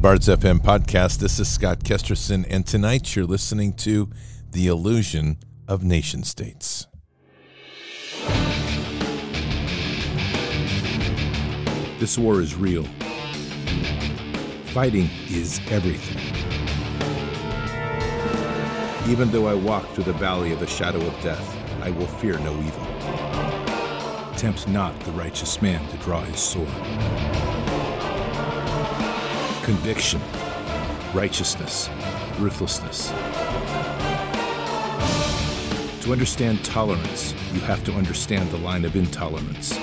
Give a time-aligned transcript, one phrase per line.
[0.00, 1.18] The Bards FM podcast.
[1.18, 4.08] This is Scott Kesterson, and tonight you're listening to
[4.50, 5.36] The Illusion
[5.68, 6.86] of Nation States.
[11.98, 12.84] This war is real.
[14.72, 16.16] Fighting is everything.
[19.06, 22.38] Even though I walk through the valley of the shadow of death, I will fear
[22.38, 22.86] no evil.
[24.38, 27.89] Tempt not the righteous man to draw his sword
[29.62, 30.20] conviction,
[31.14, 31.88] righteousness,
[32.38, 33.10] ruthlessness.
[36.04, 39.78] To understand tolerance, you have to understand the line of intolerance.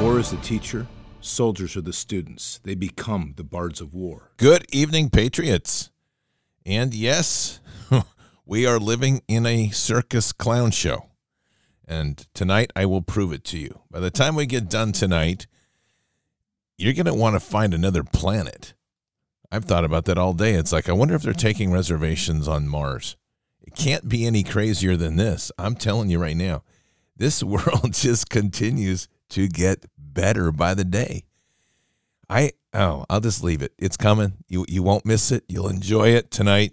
[0.00, 0.86] War is the teacher,
[1.20, 2.60] soldiers are the students.
[2.64, 4.30] They become the bards of war.
[4.36, 5.90] Good evening, Patriots.
[6.64, 7.60] And yes,
[8.46, 11.06] we are living in a circus clown show.
[11.86, 13.82] And tonight I will prove it to you.
[13.90, 15.46] By the time we get done tonight,
[16.76, 18.74] you're going to want to find another planet.
[19.50, 20.54] I've thought about that all day.
[20.54, 23.16] It's like, I wonder if they're taking reservations on Mars.
[23.62, 25.50] It can't be any crazier than this.
[25.58, 26.62] I'm telling you right now,
[27.16, 31.24] this world just continues to get better by the day.
[32.28, 33.72] I, oh, I'll just leave it.
[33.78, 34.34] It's coming.
[34.48, 35.44] You, you won't miss it.
[35.48, 36.72] You'll enjoy it tonight.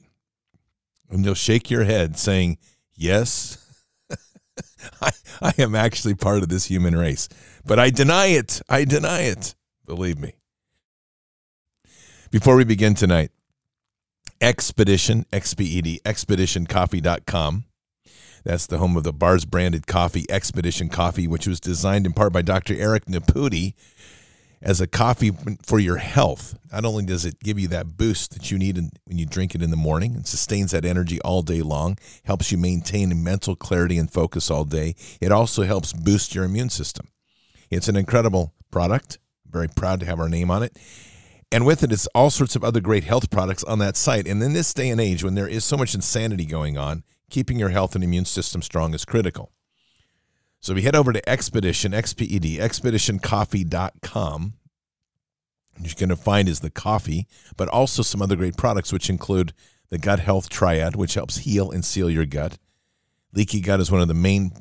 [1.10, 2.58] And you'll shake your head saying,
[2.96, 3.58] yes,
[5.02, 7.30] I, I am actually part of this human race.
[7.66, 8.62] But I deny it.
[8.68, 9.54] I deny it.
[9.86, 10.36] Believe me.
[12.32, 13.32] Before we begin tonight,
[14.44, 17.64] Expedition, XPED, expeditioncoffee.com.
[18.44, 22.34] That's the home of the Bards branded coffee, Expedition Coffee, which was designed in part
[22.34, 22.76] by Dr.
[22.76, 23.74] Eric Naputi
[24.62, 26.58] as a coffee for your health.
[26.74, 29.62] Not only does it give you that boost that you need when you drink it
[29.62, 33.98] in the morning and sustains that energy all day long, helps you maintain mental clarity
[33.98, 37.08] and focus all day, it also helps boost your immune system.
[37.70, 39.20] It's an incredible product
[39.54, 40.78] very proud to have our name on it.
[41.52, 44.28] And with it's all sorts of other great health products on that site.
[44.28, 47.60] And in this day and age, when there is so much insanity going on, keeping
[47.60, 49.52] your health and immune system strong is critical.
[50.60, 54.54] So you head over to Expedition, XPED, expeditioncoffee.com,
[55.80, 57.28] you're going to find is the coffee,
[57.58, 59.54] but also some other great products, which include
[59.90, 62.58] the gut health triad, which helps heal and seal your gut.
[63.34, 64.52] Leaky gut is one of the main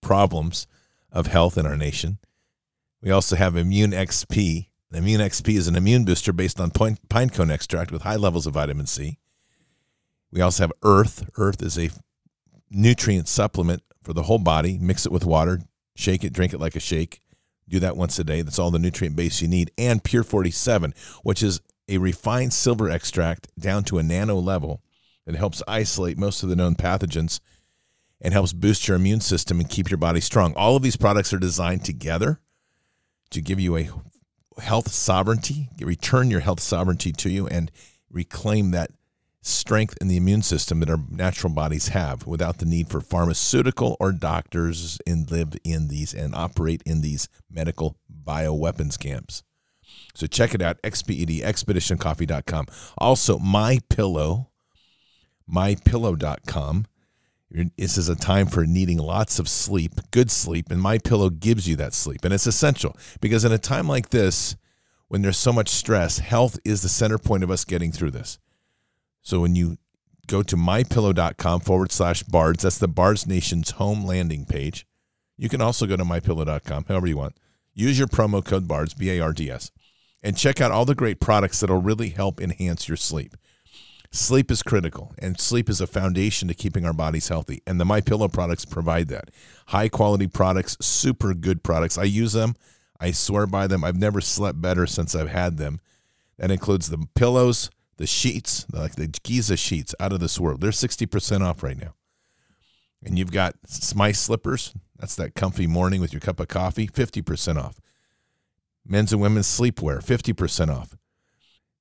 [0.00, 0.66] problems
[1.12, 2.18] of health in our nation.
[3.04, 4.68] We also have Immune XP.
[4.90, 8.54] Immune XP is an immune booster based on pine cone extract with high levels of
[8.54, 9.18] vitamin C.
[10.32, 11.28] We also have Earth.
[11.36, 11.90] Earth is a
[12.70, 14.78] nutrient supplement for the whole body.
[14.80, 15.60] Mix it with water,
[15.94, 17.20] shake it, drink it like a shake.
[17.68, 18.40] Do that once a day.
[18.40, 19.70] That's all the nutrient base you need.
[19.76, 24.82] And Pure 47, which is a refined silver extract down to a nano level
[25.26, 27.40] that helps isolate most of the known pathogens
[28.18, 30.54] and helps boost your immune system and keep your body strong.
[30.54, 32.40] All of these products are designed together
[33.30, 33.88] to give you a
[34.60, 37.70] health sovereignty, return your health sovereignty to you, and
[38.10, 38.90] reclaim that
[39.42, 43.96] strength in the immune system that our natural bodies have without the need for pharmaceutical
[44.00, 49.42] or doctors and live in these and operate in these medical bioweapons camps.
[50.14, 52.66] So check it out, XPED, expeditioncoffee.com.
[52.96, 54.50] Also, my pillow,
[55.52, 56.86] mypillow.com
[57.76, 61.68] this is a time for needing lots of sleep, good sleep, and My Pillow gives
[61.68, 64.56] you that sleep, and it's essential because in a time like this,
[65.08, 68.38] when there's so much stress, health is the center point of us getting through this.
[69.22, 69.78] So when you
[70.26, 74.86] go to mypillow.com forward slash bards, that's the Bards Nation's home landing page.
[75.36, 77.36] You can also go to mypillow.com, however you want.
[77.72, 79.70] Use your promo code BARDS, B A R D S,
[80.22, 83.36] and check out all the great products that'll really help enhance your sleep.
[84.14, 87.62] Sleep is critical, and sleep is a foundation to keeping our bodies healthy.
[87.66, 89.32] And the My Pillow products provide that.
[89.66, 91.98] High quality products, super good products.
[91.98, 92.54] I use them.
[93.00, 93.82] I swear by them.
[93.82, 95.80] I've never slept better since I've had them.
[96.38, 100.60] That includes the pillows, the sheets, like the Giza sheets, out of this world.
[100.60, 101.94] They're sixty percent off right now.
[103.02, 103.56] And you've got
[103.96, 104.72] my slippers.
[104.96, 106.86] That's that comfy morning with your cup of coffee.
[106.86, 107.80] Fifty percent off.
[108.86, 110.00] Men's and women's sleepwear.
[110.00, 110.96] Fifty percent off.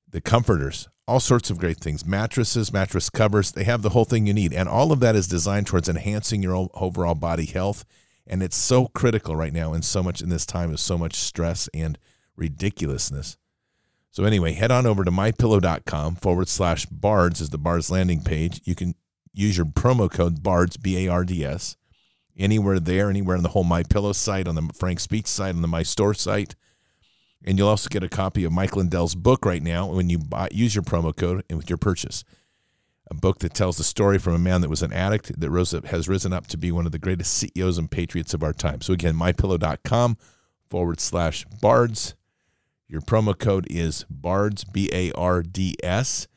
[0.09, 3.51] The comforters all sorts of great things mattresses, mattress covers.
[3.51, 4.53] They have the whole thing you need.
[4.53, 7.85] And all of that is designed towards enhancing your overall body health.
[8.25, 11.15] And it's so critical right now and so much in this time of so much
[11.15, 11.97] stress and
[12.37, 13.37] ridiculousness.
[14.11, 18.61] So, anyway, head on over to mypillow.com forward slash bards is the bards landing page.
[18.63, 18.93] You can
[19.33, 21.75] use your promo code bards, B A R D S,
[22.37, 25.63] anywhere there, anywhere on the whole My Pillow site, on the Frank Speech site, on
[25.63, 26.55] the My Store site
[27.45, 30.47] and you'll also get a copy of Mike Lindell's book right now when you buy,
[30.51, 32.23] use your promo code and with your purchase.
[33.11, 35.73] A book that tells the story from a man that was an addict that rose
[35.73, 38.53] up, has risen up to be one of the greatest CEOs and patriots of our
[38.53, 38.81] time.
[38.81, 40.17] So again, mypillow.com
[40.69, 42.15] forward slash bards.
[42.87, 46.27] Your promo code is BARDS, B A R D S.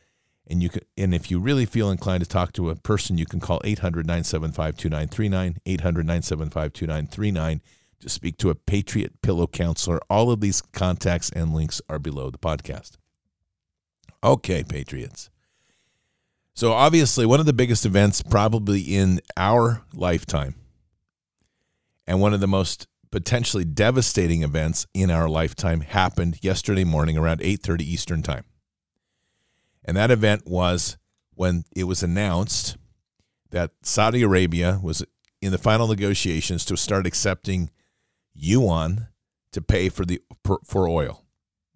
[0.48, 3.26] And you can, and if you really feel inclined to talk to a person, you
[3.26, 7.60] can call 800 975 2939, 800 975 2939
[8.00, 10.00] to speak to a Patriot Pillow counselor.
[10.10, 12.92] All of these contacts and links are below the podcast.
[14.22, 15.30] Okay, Patriots.
[16.54, 20.54] So, obviously, one of the biggest events probably in our lifetime,
[22.06, 27.40] and one of the most potentially devastating events in our lifetime happened yesterday morning around
[27.40, 28.44] 8:30 Eastern Time.
[29.84, 30.96] And that event was
[31.34, 32.76] when it was announced
[33.50, 35.04] that Saudi Arabia was
[35.40, 37.70] in the final negotiations to start accepting
[38.36, 39.08] yuan
[39.52, 40.22] to pay for the
[40.64, 41.24] for oil.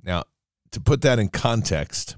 [0.03, 0.25] Now,
[0.71, 2.17] to put that in context,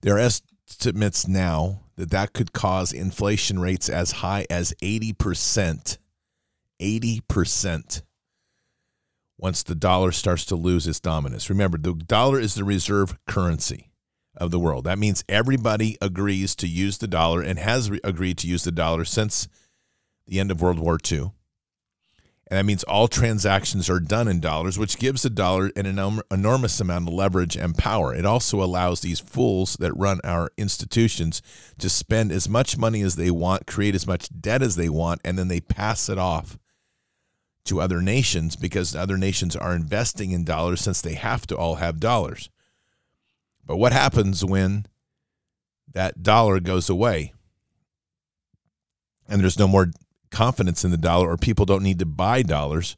[0.00, 5.98] there are estimates now that that could cause inflation rates as high as 80%.
[6.80, 8.02] 80%
[9.38, 11.48] once the dollar starts to lose its dominance.
[11.48, 13.92] Remember, the dollar is the reserve currency
[14.36, 14.84] of the world.
[14.84, 18.72] That means everybody agrees to use the dollar and has re- agreed to use the
[18.72, 19.46] dollar since
[20.26, 21.32] the end of World War II.
[22.52, 26.20] And that means all transactions are done in dollars, which gives the dollar an enorm-
[26.30, 28.14] enormous amount of leverage and power.
[28.14, 31.40] It also allows these fools that run our institutions
[31.78, 35.22] to spend as much money as they want, create as much debt as they want,
[35.24, 36.58] and then they pass it off
[37.64, 41.76] to other nations because other nations are investing in dollars since they have to all
[41.76, 42.50] have dollars.
[43.64, 44.84] But what happens when
[45.90, 47.32] that dollar goes away
[49.26, 49.90] and there's no more
[50.32, 52.96] confidence in the dollar or people don't need to buy dollars.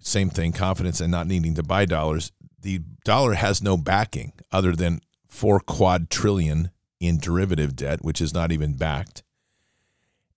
[0.00, 2.32] Same thing, confidence and not needing to buy dollars.
[2.62, 8.34] The dollar has no backing other than four quad trillion in derivative debt, which is
[8.34, 9.22] not even backed.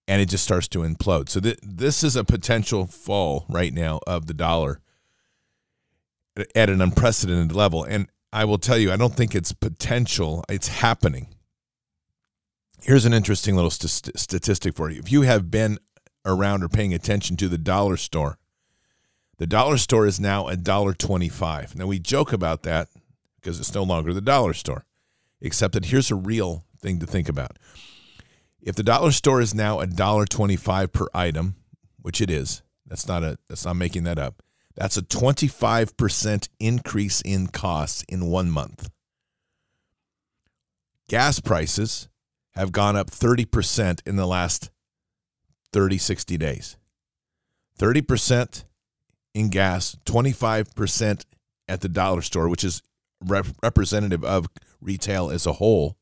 [0.07, 1.29] And it just starts to implode.
[1.29, 4.81] So th- this is a potential fall right now of the dollar
[6.55, 7.83] at an unprecedented level.
[7.83, 11.27] And I will tell you, I don't think it's potential, it's happening.
[12.81, 14.99] Here's an interesting little st- statistic for you.
[14.99, 15.77] If you have been
[16.25, 18.37] around or paying attention to the dollar store.
[19.37, 21.75] The dollar store is now a dollar twenty-five.
[21.75, 22.89] Now we joke about that
[23.35, 24.85] because it's no longer the dollar store.
[25.41, 27.57] Except that here's a real thing to think about.
[28.61, 31.55] If the dollar store is now a dollar twenty-five per item,
[32.01, 34.41] which it is, that's not a that's not making that up.
[34.75, 38.89] That's a 25% increase in costs in one month.
[41.07, 42.09] Gas prices
[42.55, 44.71] have gone up 30% in the last
[45.73, 46.77] 30, 60 days.
[47.79, 48.63] 30%
[49.33, 51.25] in gas, 25%
[51.67, 52.81] at the dollar store, which is
[53.25, 54.47] rep- representative of
[54.79, 55.97] retail as a whole.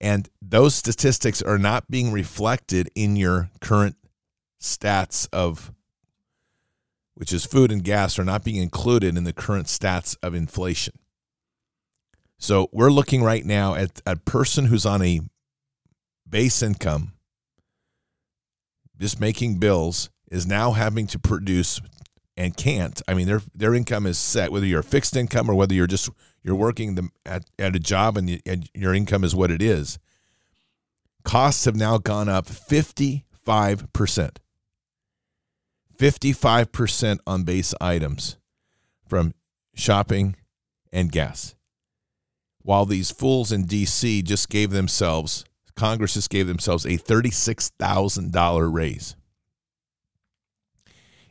[0.00, 3.96] And those statistics are not being reflected in your current
[4.60, 5.72] stats of,
[7.14, 10.94] which is food and gas, are not being included in the current stats of inflation.
[12.38, 15.20] So we're looking right now at a person who's on a
[16.28, 17.12] base income
[19.00, 21.80] just making bills is now having to produce
[22.36, 23.02] and can't.
[23.08, 25.86] I mean, their their income is set whether you're a fixed income or whether you're
[25.86, 26.10] just
[26.42, 29.62] you're working the, at at a job and, you, and your income is what it
[29.62, 29.98] is.
[31.24, 33.22] Costs have now gone up 55%.
[35.98, 38.38] 55% on base items
[39.06, 39.34] from
[39.74, 40.34] shopping
[40.90, 41.54] and gas.
[42.62, 49.16] While these fools in DC just gave themselves Congress just gave themselves a $36,000 raise.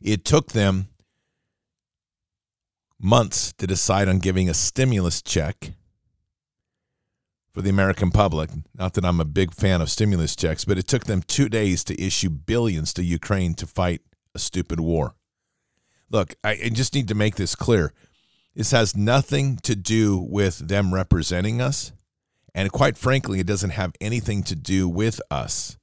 [0.02, 0.88] It took them
[3.00, 5.74] months to decide on giving a stimulus check
[7.52, 8.50] for the American public.
[8.74, 11.84] Not that I'm a big fan of stimulus checks, but it took them two days
[11.86, 14.02] to issue billions to Ukraine to fight
[14.34, 15.16] a stupid war.
[16.10, 17.94] Look, I just need to make this clear.
[18.56, 21.92] This has nothing to do with them representing us.
[22.54, 25.78] And quite frankly, it doesn't have anything to do with us.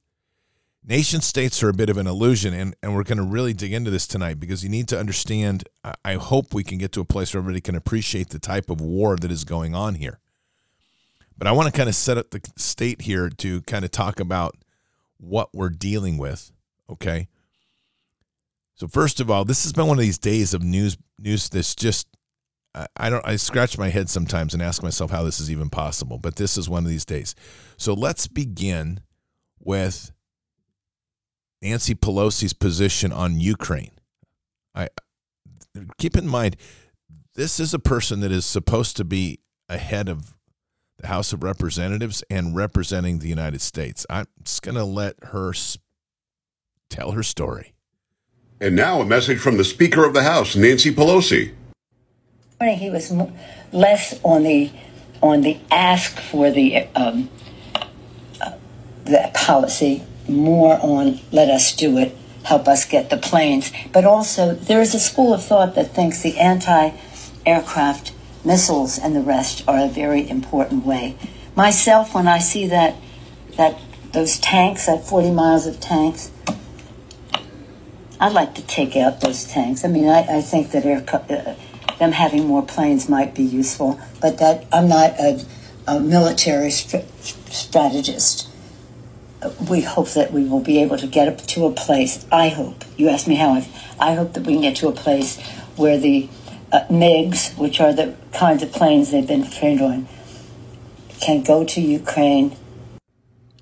[0.85, 3.73] Nation states are a bit of an illusion, and, and we're going to really dig
[3.73, 5.67] into this tonight because you need to understand.
[6.05, 8.79] I hope we can get to a place where everybody can appreciate the type of
[8.79, 10.19] war that is going on here.
[11.37, 14.19] But I want to kind of set up the state here to kind of talk
[14.19, 14.55] about
[15.17, 16.51] what we're dealing with.
[16.89, 17.27] Okay.
[18.75, 21.75] So first of all, this has been one of these days of news news that's
[21.75, 22.07] just
[22.95, 26.17] I don't I scratch my head sometimes and ask myself how this is even possible,
[26.17, 27.33] but this is one of these days.
[27.77, 29.01] So let's begin
[29.59, 30.11] with
[31.61, 33.91] Nancy Pelosi's position on Ukraine.
[34.75, 34.89] I
[35.97, 36.57] keep in mind
[37.35, 40.35] this is a person that is supposed to be ahead of
[40.97, 44.05] the House of Representatives and representing the United States.
[44.09, 45.53] I'm just going to let her
[46.89, 47.73] tell her story.
[48.59, 51.53] And now a message from the Speaker of the House, Nancy Pelosi.
[52.59, 53.13] He was
[53.71, 54.71] less on the
[55.21, 57.29] on the ask for the um,
[58.41, 58.53] uh,
[59.03, 63.71] the policy, more on let us do it, help us get the planes.
[63.93, 68.11] But also, there is a school of thought that thinks the anti-aircraft
[68.43, 71.15] missiles and the rest are a very important way.
[71.55, 72.95] Myself, when I see that
[73.57, 73.79] that
[74.13, 76.31] those tanks, that 40 miles of tanks,
[78.19, 79.85] I'd like to take out those tanks.
[79.85, 81.53] I mean, I, I think that air, uh,
[81.99, 85.43] them having more planes might be useful, but that I'm not a,
[85.87, 88.49] a military st- strategist.
[89.69, 92.25] We hope that we will be able to get up to a place.
[92.31, 92.83] I hope.
[92.97, 93.53] You asked me how.
[93.53, 93.67] I,
[93.99, 95.39] I hope that we can get to a place
[95.75, 96.29] where the
[96.71, 100.07] uh, MiGs, which are the kinds of planes they've been trained on,
[101.19, 102.55] can go to Ukraine.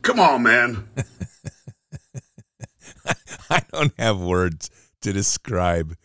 [0.02, 0.88] Come on, man.
[3.50, 4.70] I don't have words
[5.02, 5.96] to describe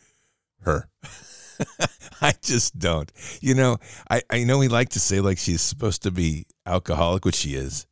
[0.63, 0.89] her.
[2.23, 3.11] I just don't.
[3.41, 3.79] You know,
[4.11, 7.55] I, I know we like to say like she's supposed to be alcoholic, which she
[7.55, 7.87] is.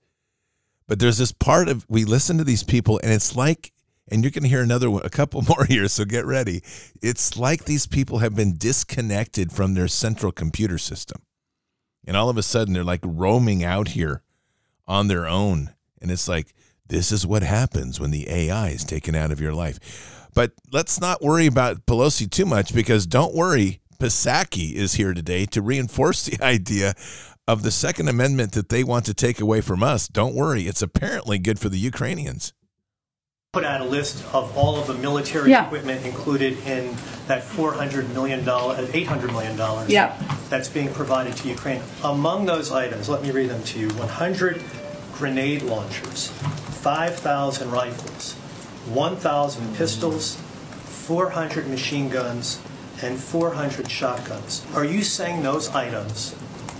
[0.86, 3.72] But there's this part of we listen to these people and it's like
[4.10, 6.62] and you're going to hear another one, a couple more here, so get ready.
[7.02, 11.22] It's like these people have been disconnected from their central computer system.
[12.06, 14.22] And all of a sudden they're like roaming out here
[14.86, 15.74] on their own.
[16.00, 16.54] And it's like,
[16.86, 20.28] this is what happens when the AI is taken out of your life.
[20.34, 25.44] But let's not worry about Pelosi too much because don't worry, Psaki is here today
[25.46, 26.94] to reinforce the idea
[27.48, 30.06] of the Second Amendment that they want to take away from us.
[30.06, 32.52] Don't worry, it's apparently good for the Ukrainians.
[33.52, 35.66] Put out a list of all of the military yeah.
[35.66, 36.94] equipment included in
[37.26, 40.16] that $400 million, uh, $800 million yeah.
[40.48, 41.82] that's being provided to Ukraine.
[42.04, 44.62] Among those items, let me read them to you 100
[45.14, 48.34] grenade launchers, 5,000 rifles,
[48.92, 52.60] 1,000 pistols, 400 machine guns,
[53.02, 54.66] and 400 shotguns.
[54.74, 56.34] Are you saying those items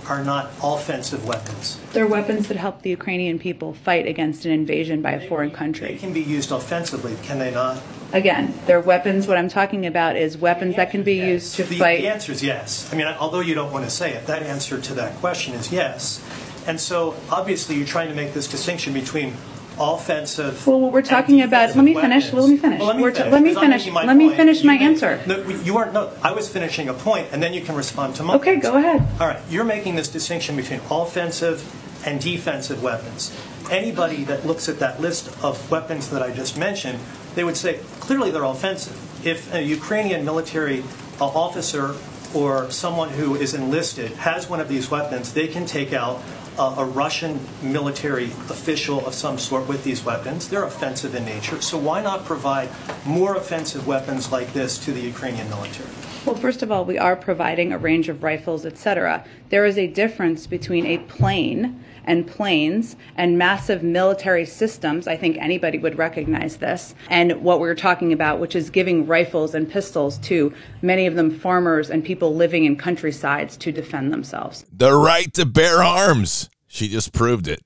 [0.07, 1.79] are not offensive weapons?
[1.93, 5.89] They're weapons that help the Ukrainian people fight against an invasion by a foreign country.
[5.89, 7.81] They can be used offensively, can they not?
[8.11, 9.27] Again, they're weapons.
[9.27, 12.01] What I'm talking about is weapons that can be used to the, fight.
[12.01, 12.91] The answer is yes.
[12.91, 15.71] I mean, although you don't want to say it, that answer to that question is
[15.71, 16.25] yes.
[16.65, 19.35] And so obviously you're trying to make this distinction between
[19.79, 20.65] offensive.
[20.67, 21.75] Well, what we're talking about.
[21.75, 22.31] Let me finish.
[22.33, 22.79] Let me finish.
[22.79, 23.31] Well, let me finish.
[23.31, 23.87] let me finish.
[23.87, 25.21] Let me finish my answer.
[25.25, 25.93] No, you aren't.
[25.93, 28.35] No, I was finishing a point, and then you can respond to my.
[28.35, 29.07] Okay, go ahead.
[29.19, 31.63] All right, you're making this distinction between offensive
[32.05, 33.35] and defensive weapons.
[33.69, 36.99] Anybody that looks at that list of weapons that I just mentioned,
[37.35, 38.97] they would say clearly they're offensive.
[39.25, 40.83] If a Ukrainian military
[41.19, 41.95] uh, officer
[42.33, 46.21] or someone who is enlisted has one of these weapons, they can take out
[46.59, 50.49] a Russian military official of some sort with these weapons.
[50.49, 51.61] They're offensive in nature.
[51.61, 52.69] So why not provide
[53.05, 55.89] more offensive weapons like this to the Ukrainian military?
[56.25, 59.23] Well, first of all, we are providing a range of rifles, etc.
[59.49, 65.07] There is a difference between a plane and planes and massive military systems.
[65.07, 66.95] I think anybody would recognize this.
[67.09, 71.31] And what we're talking about, which is giving rifles and pistols to many of them
[71.31, 74.65] farmers and people living in countrysides to defend themselves.
[74.71, 76.49] The right to bear arms.
[76.67, 77.63] She just proved it.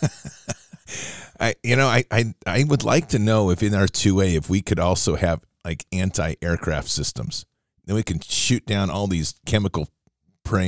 [1.40, 4.48] I you know, I, I I would like to know if in our 2A if
[4.48, 7.44] we could also have like anti-aircraft systems.
[7.84, 9.88] Then we can shoot down all these chemical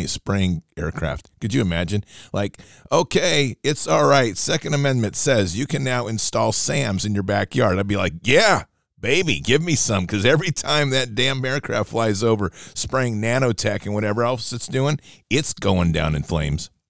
[0.07, 1.31] spraying aircraft.
[1.41, 2.05] Could you imagine?
[2.33, 2.59] Like,
[2.91, 4.37] okay, it's all right.
[4.37, 7.79] Second Amendment says you can now install SAMs in your backyard.
[7.79, 8.65] I'd be like, yeah,
[9.01, 10.05] baby, give me some.
[10.05, 14.99] Because every time that damn aircraft flies over spraying nanotech and whatever else it's doing,
[15.31, 16.71] it's going down in flames.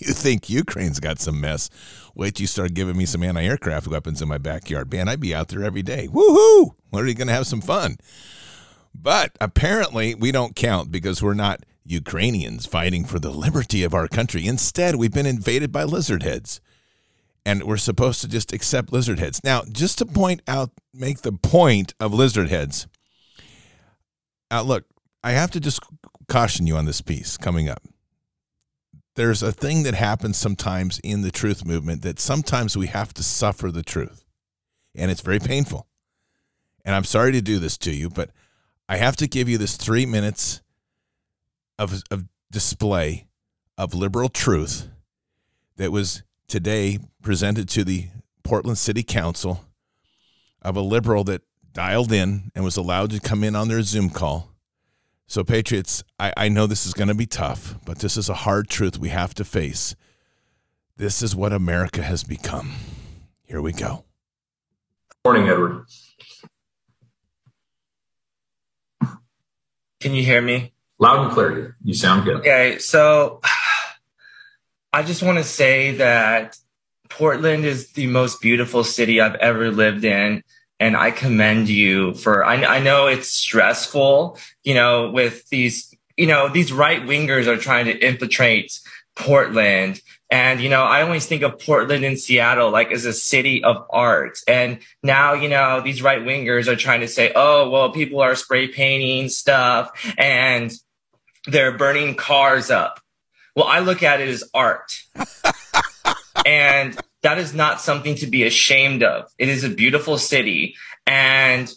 [0.00, 1.70] You think Ukraine's got some mess.
[2.14, 4.92] Wait till you start giving me some anti aircraft weapons in my backyard.
[4.92, 6.06] Man, I'd be out there every day.
[6.06, 6.70] Woohoo!
[6.90, 7.96] What are you going to have some fun?
[8.94, 14.08] But apparently, we don't count because we're not Ukrainians fighting for the liberty of our
[14.08, 14.46] country.
[14.46, 16.60] Instead, we've been invaded by lizard heads.
[17.46, 19.40] And we're supposed to just accept lizard heads.
[19.42, 22.86] Now, just to point out, make the point of lizard heads.
[24.50, 24.84] Now, look,
[25.24, 25.80] I have to just
[26.28, 27.82] caution you on this piece coming up.
[29.14, 33.22] There's a thing that happens sometimes in the truth movement that sometimes we have to
[33.22, 34.24] suffer the truth.
[34.94, 35.86] And it's very painful.
[36.84, 38.30] And I'm sorry to do this to you, but
[38.88, 40.60] I have to give you this three minutes
[41.78, 43.26] of, of display
[43.76, 44.88] of liberal truth
[45.76, 48.08] that was today presented to the
[48.42, 49.64] Portland City Council
[50.62, 51.42] of a liberal that
[51.72, 54.54] dialed in and was allowed to come in on their Zoom call.
[55.26, 58.34] So, Patriots, I, I know this is going to be tough, but this is a
[58.34, 59.94] hard truth we have to face.
[60.96, 62.72] This is what America has become.
[63.42, 64.04] Here we go.
[65.24, 65.84] Morning, Edward.
[70.00, 70.72] Can you hear me?
[70.98, 71.76] Loud and clear.
[71.84, 72.38] You sound good.
[72.38, 73.40] Okay, so
[74.92, 76.56] I just want to say that
[77.08, 80.42] Portland is the most beautiful city I've ever lived in.
[80.80, 86.26] And I commend you for, I, I know it's stressful, you know, with these, you
[86.26, 88.78] know, these right wingers are trying to infiltrate
[89.16, 90.00] Portland.
[90.30, 93.86] And, you know, I always think of Portland and Seattle like as a city of
[93.90, 94.38] art.
[94.46, 98.36] And now, you know, these right wingers are trying to say, oh, well, people are
[98.36, 100.70] spray painting stuff and
[101.46, 103.00] they're burning cars up.
[103.54, 104.92] Well, I look at it as art.
[106.46, 109.30] and that is not something to be ashamed of.
[109.38, 110.76] It is a beautiful city.
[111.06, 111.72] And,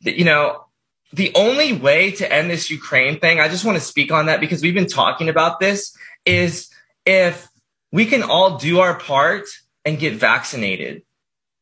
[0.00, 0.64] you know,
[1.12, 4.40] the only way to end this Ukraine thing, I just want to speak on that
[4.40, 6.70] because we've been talking about this, is
[7.04, 7.48] if
[7.92, 9.46] we can all do our part
[9.84, 11.02] and get vaccinated.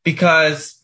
[0.03, 0.81] Because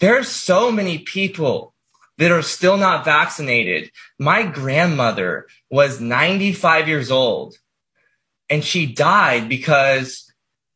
[0.00, 1.74] there are so many people
[2.18, 3.90] that are still not vaccinated.
[4.18, 7.56] My grandmother was 95 years old
[8.50, 10.32] and she died because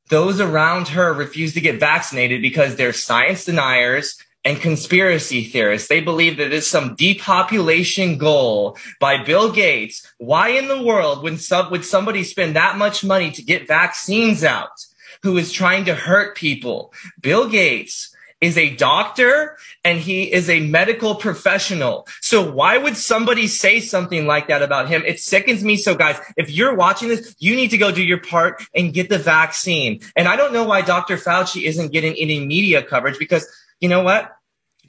[0.08, 5.88] those around her refused to get vaccinated because they're science deniers and conspiracy theorists.
[5.88, 10.06] They believe that it's some depopulation goal by Bill Gates.
[10.18, 14.42] Why in the world would, sub, would somebody spend that much money to get vaccines
[14.44, 14.86] out
[15.22, 16.92] who is trying to hurt people?
[17.20, 18.11] Bill Gates
[18.42, 22.06] is a doctor and he is a medical professional.
[22.20, 25.02] So why would somebody say something like that about him?
[25.06, 25.76] It sickens me.
[25.76, 29.08] So guys, if you're watching this, you need to go do your part and get
[29.08, 30.00] the vaccine.
[30.16, 31.16] And I don't know why Dr.
[31.16, 33.46] Fauci isn't getting any media coverage because
[33.80, 34.32] you know what?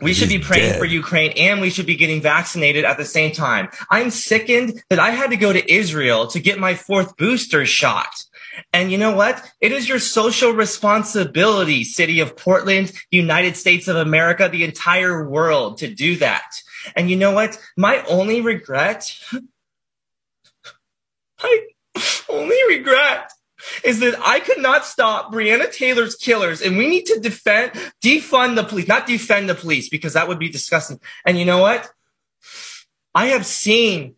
[0.02, 0.80] We should be praying dead.
[0.80, 3.70] for Ukraine and we should be getting vaccinated at the same time.
[3.92, 8.26] I'm sickened that I had to go to Israel to get my fourth booster shot.
[8.72, 9.44] And you know what?
[9.62, 15.78] It is your social responsibility, city of Portland, United States of America, the entire world
[15.80, 16.52] to do that.
[16.96, 17.60] And you know what?
[17.78, 19.18] My only regret,
[21.42, 21.60] my
[22.30, 23.32] only regret
[23.84, 27.72] is that I could not stop Breonna Taylor's killers and we need to defend,
[28.04, 31.00] defund the police, not defend the police because that would be disgusting.
[31.26, 31.90] And you know what?
[33.16, 34.16] I have seen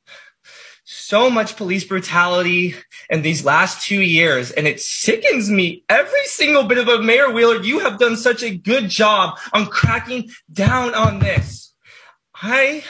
[0.85, 2.75] so much police brutality
[3.09, 7.03] in these last two years, and it sickens me every single bit of it.
[7.03, 11.73] Mayor Wheeler, you have done such a good job on cracking down on this.
[12.35, 12.83] I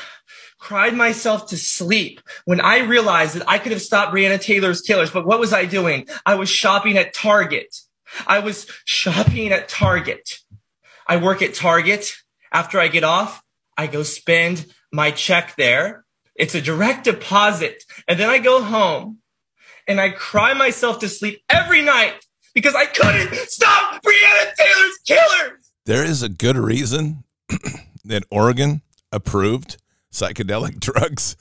[0.59, 5.11] cried myself to sleep when I realized that I could have stopped Breonna Taylor's killers.
[5.11, 6.07] But what was I doing?
[6.25, 7.75] I was shopping at Target.
[8.27, 10.39] I was shopping at Target.
[11.07, 12.11] I work at Target.
[12.51, 13.43] After I get off,
[13.77, 16.04] I go spend my check there.
[16.35, 17.83] It's a direct deposit.
[18.07, 19.19] And then I go home
[19.87, 25.71] and I cry myself to sleep every night because I couldn't stop Breonna Taylor's killers.
[25.85, 27.23] There is a good reason
[28.05, 29.77] that Oregon approved
[30.11, 31.35] psychedelic drugs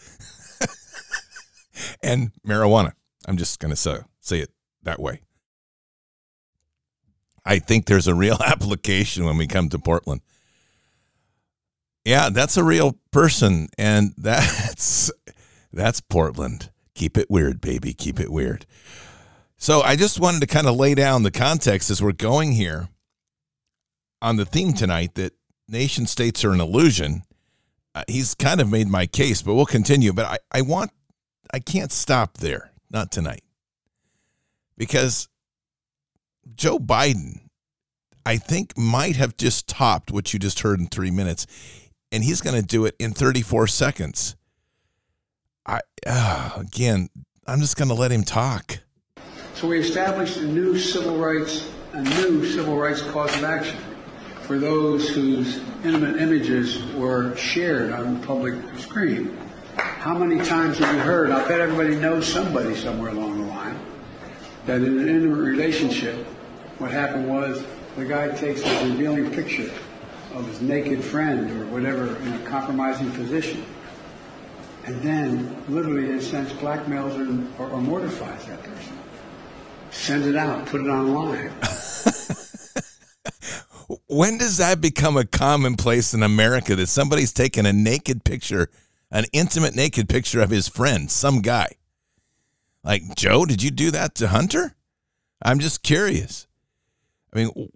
[2.02, 2.92] and marijuana.
[3.26, 4.50] I'm just going to say, say it
[4.82, 5.20] that way.
[7.44, 10.20] I think there's a real application when we come to Portland.
[12.04, 15.10] Yeah, that's a real person, and that's
[15.72, 16.70] that's Portland.
[16.94, 17.92] Keep it weird, baby.
[17.92, 18.66] Keep it weird.
[19.56, 22.88] So I just wanted to kind of lay down the context as we're going here
[24.20, 25.32] on the theme tonight that
[25.68, 27.22] nation states are an illusion.
[27.94, 30.12] Uh, he's kind of made my case, but we'll continue.
[30.12, 30.90] But I, I want,
[31.52, 33.42] I can't stop there, not tonight.
[34.76, 35.28] Because
[36.54, 37.40] Joe Biden,
[38.26, 41.46] I think, might have just topped what you just heard in three minutes,
[42.14, 44.36] and he's going to do it in 34 seconds.
[45.66, 47.08] I uh, again,
[47.44, 48.78] I'm just going to let him talk.
[49.54, 53.78] So we established a new civil rights, a new civil rights cause of action
[54.42, 59.36] for those whose intimate images were shared on the public screen.
[59.76, 61.32] How many times have you heard?
[61.32, 63.78] I bet everybody knows somebody somewhere along the line
[64.66, 66.26] that in an intimate relationship,
[66.78, 67.64] what happened was
[67.96, 69.72] the guy takes a revealing picture
[70.34, 73.64] of his naked friend or whatever in a compromising position
[74.86, 78.98] and then literally in a sense blackmails or, or, or mortifies that person.
[79.90, 81.48] Send it out, put it online.
[84.08, 88.68] when does that become a commonplace in America that somebody's taken a naked picture,
[89.10, 91.68] an intimate naked picture of his friend, some guy?
[92.82, 94.74] Like, Joe, did you do that to Hunter?
[95.42, 96.46] I'm just curious.
[97.32, 97.70] I mean,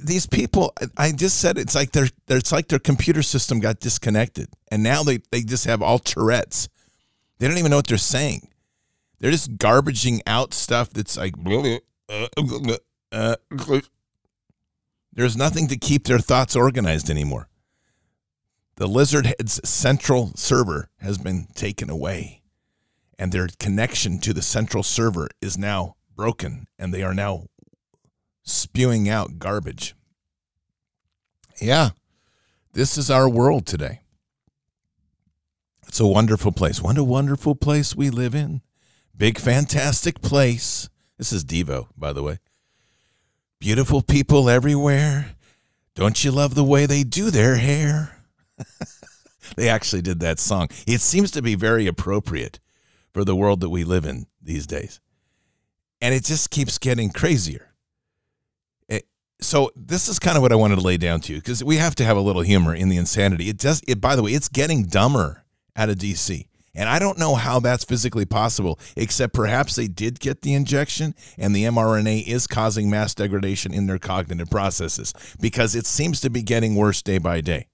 [0.00, 4.48] these people i just said it's like their it's like their computer system got disconnected
[4.72, 6.70] and now they, they just have all tourette's.
[7.38, 8.48] They don't even know what they're saying.
[9.20, 11.34] They're just garbaging out stuff that's like
[13.12, 13.36] uh,
[15.12, 17.48] there's nothing to keep their thoughts organized anymore.
[18.76, 22.40] The lizard head's central server has been taken away,
[23.18, 27.44] and their connection to the central server is now broken, and they are now
[28.42, 29.94] spewing out garbage.
[31.60, 31.90] Yeah,
[32.72, 34.00] this is our world today.
[35.86, 36.80] It's a wonderful place.
[36.80, 38.62] What a wonderful place we live in.
[39.16, 40.88] Big, fantastic place.
[41.18, 42.38] This is Devo, by the way.
[43.60, 45.36] Beautiful people everywhere.
[45.94, 48.16] Don't you love the way they do their hair?
[49.56, 50.68] they actually did that song.
[50.86, 52.58] It seems to be very appropriate
[53.12, 54.98] for the world that we live in these days.
[56.00, 57.71] And it just keeps getting crazier.
[59.42, 61.76] So this is kind of what I wanted to lay down to you because we
[61.76, 63.48] have to have a little humor in the insanity.
[63.48, 65.44] It does it by the way, it's getting dumber
[65.76, 66.46] out of DC.
[66.74, 71.14] And I don't know how that's physically possible, except perhaps they did get the injection
[71.36, 76.30] and the mRNA is causing mass degradation in their cognitive processes because it seems to
[76.30, 77.66] be getting worse day by day.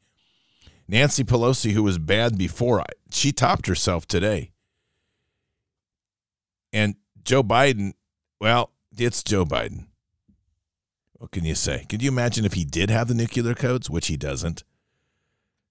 [0.88, 4.50] Nancy Pelosi, who was bad before, she topped herself today.
[6.72, 7.92] And Joe Biden,
[8.40, 9.87] well, it's Joe Biden.
[11.18, 11.84] What can you say?
[11.88, 14.62] Could you imagine if he did have the nuclear codes, which he doesn't?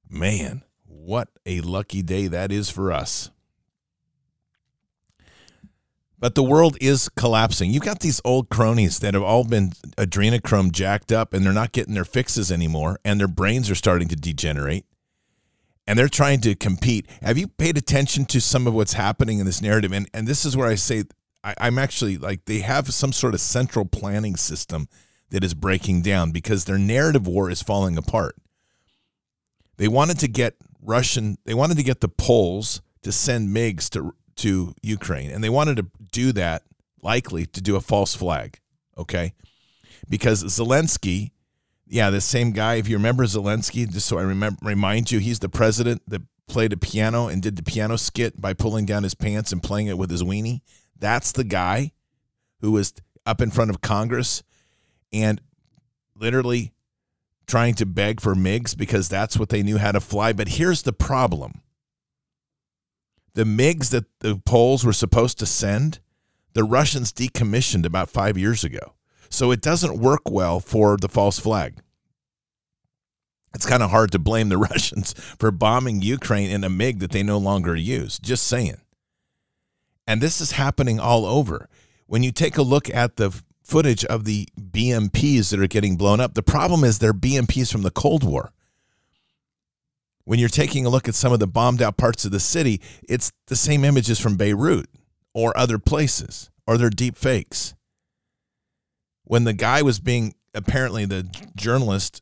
[0.09, 3.31] Man, what a lucky day that is for us.
[6.19, 7.71] But the world is collapsing.
[7.71, 11.71] You got these old cronies that have all been adrenochrome jacked up and they're not
[11.71, 14.85] getting their fixes anymore and their brains are starting to degenerate
[15.85, 17.07] and they're trying to compete.
[17.21, 19.93] Have you paid attention to some of what's happening in this narrative?
[19.93, 21.03] And and this is where I say
[21.43, 24.89] I, I'm actually like they have some sort of central planning system
[25.29, 28.35] that is breaking down because their narrative war is falling apart.
[29.77, 34.13] They wanted to get Russian, they wanted to get the Poles to send MiGs to
[34.37, 36.63] to Ukraine, and they wanted to do that
[37.01, 38.59] likely to do a false flag,
[38.97, 39.33] okay?
[40.09, 41.31] Because Zelensky,
[41.87, 42.75] yeah, the same guy.
[42.75, 46.71] If you remember Zelensky, just so I remember, remind you, he's the president that played
[46.71, 49.97] a piano and did the piano skit by pulling down his pants and playing it
[49.97, 50.61] with his weenie.
[50.97, 51.91] That's the guy
[52.61, 52.93] who was
[53.25, 54.43] up in front of Congress
[55.11, 55.41] and
[56.15, 56.73] literally
[57.47, 60.33] trying to beg for MiGs because that's what they knew how to fly.
[60.33, 61.61] But here's the problem
[63.33, 65.99] the MiGs that the Poles were supposed to send,
[66.53, 68.95] the Russians decommissioned about five years ago.
[69.29, 71.79] So it doesn't work well for the false flag.
[73.53, 77.11] It's kind of hard to blame the Russians for bombing Ukraine in a MiG that
[77.11, 78.19] they no longer use.
[78.19, 78.77] Just saying.
[80.05, 81.69] And this is happening all over.
[82.07, 86.21] When you take a look at the footage of the BMPs that are getting blown
[86.21, 86.35] up.
[86.35, 88.53] The problem is they're BMPs from the Cold War.
[90.23, 92.81] When you're taking a look at some of the bombed out parts of the city,
[93.07, 94.89] it's the same images from Beirut
[95.33, 97.75] or other places, or they're deep fakes.
[99.25, 101.23] When the guy was being, apparently, the
[101.55, 102.21] journalist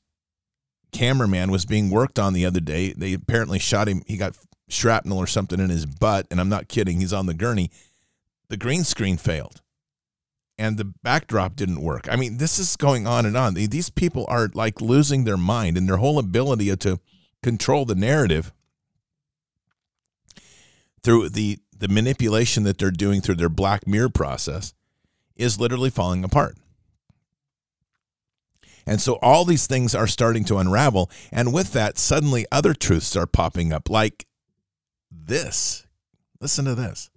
[0.92, 4.02] cameraman was being worked on the other day, they apparently shot him.
[4.08, 7.00] He got shrapnel or something in his butt, and I'm not kidding.
[7.00, 7.70] He's on the gurney.
[8.50, 9.62] The green screen failed
[10.58, 12.08] and the backdrop didn't work.
[12.10, 13.54] I mean, this is going on and on.
[13.54, 17.00] These people are like losing their mind and their whole ability to
[17.44, 18.54] control the narrative
[21.04, 24.74] through the the manipulation that they're doing through their black mirror process
[25.36, 26.58] is literally falling apart.
[28.88, 33.16] And so all these things are starting to unravel and with that suddenly other truths
[33.16, 34.26] are popping up like
[35.12, 35.86] this.
[36.40, 37.10] Listen to this.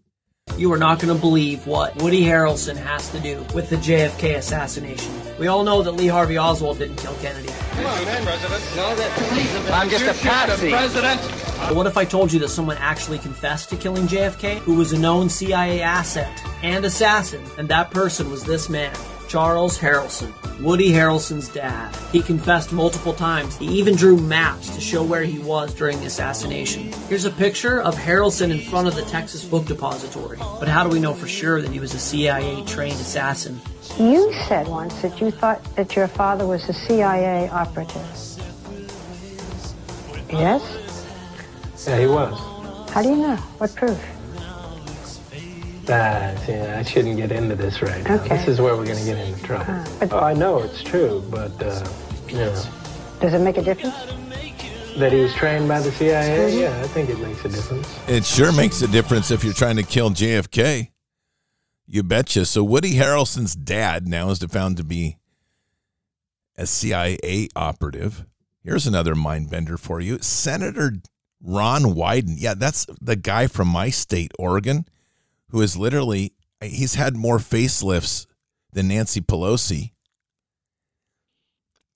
[0.56, 4.36] You are not going to believe what Woody Harrelson has to do with the JFK
[4.36, 5.12] assassination.
[5.38, 7.48] We all know that Lee Harvey Oswald didn't kill Kennedy.
[7.48, 8.24] Come on, man.
[8.24, 8.76] President.
[8.76, 10.70] No, that, I'm just a patsy.
[10.70, 11.20] President.
[11.58, 14.92] But what if I told you that someone actually confessed to killing JFK, who was
[14.92, 18.92] a known CIA asset and assassin, and that person was this man,
[19.28, 21.94] Charles Harrelson, Woody Harrelson's dad.
[22.12, 23.58] He confessed multiple times.
[23.58, 26.90] He even drew maps to show where he was during the assassination.
[27.08, 30.38] Here's a picture of Harrelson in front of the Texas Book Depository.
[30.38, 33.60] But how do we know for sure that he was a CIA trained assassin?
[33.98, 38.06] You said once that you thought that your father was a CIA operative.
[40.30, 40.62] Yes?
[41.86, 42.90] Yeah, he was.
[42.92, 43.36] How do you know?
[43.58, 44.02] What proof?
[45.88, 48.16] That, yeah, I shouldn't get into this right now.
[48.16, 48.36] Okay.
[48.36, 49.82] This is where we're going to get into trouble.
[49.98, 51.82] But- oh, I know it's true, but, uh,
[52.28, 52.62] you know,
[53.20, 53.94] Does it make a difference?
[54.98, 56.60] that he was trained by the CIA, Mhm.
[56.60, 57.88] yeah, I think it makes a difference.
[58.08, 60.90] It sure makes a difference if you're trying to kill JFK.
[61.86, 62.44] You betcha.
[62.46, 65.16] So Woody Harrelson's dad now is found to be
[66.56, 68.26] a CIA operative.
[68.62, 70.18] Here's another mind bender for you.
[70.20, 70.92] Senator
[71.40, 72.34] Ron Wyden.
[72.36, 74.84] Yeah, that's the guy from my state, Oregon,
[75.50, 78.26] who is literally he's had more facelifts
[78.72, 79.92] than Nancy Pelosi.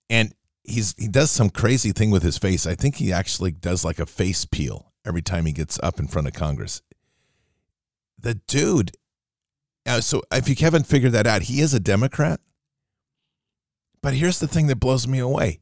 [0.08, 0.34] And
[0.64, 2.66] he's he does some crazy thing with his face.
[2.66, 6.06] I think he actually does like a face peel every time he gets up in
[6.06, 6.82] front of Congress.
[8.18, 8.92] The dude.
[9.84, 12.40] Uh, so if you haven't figured that out, he is a Democrat.
[14.00, 15.60] But here's the thing that blows me away.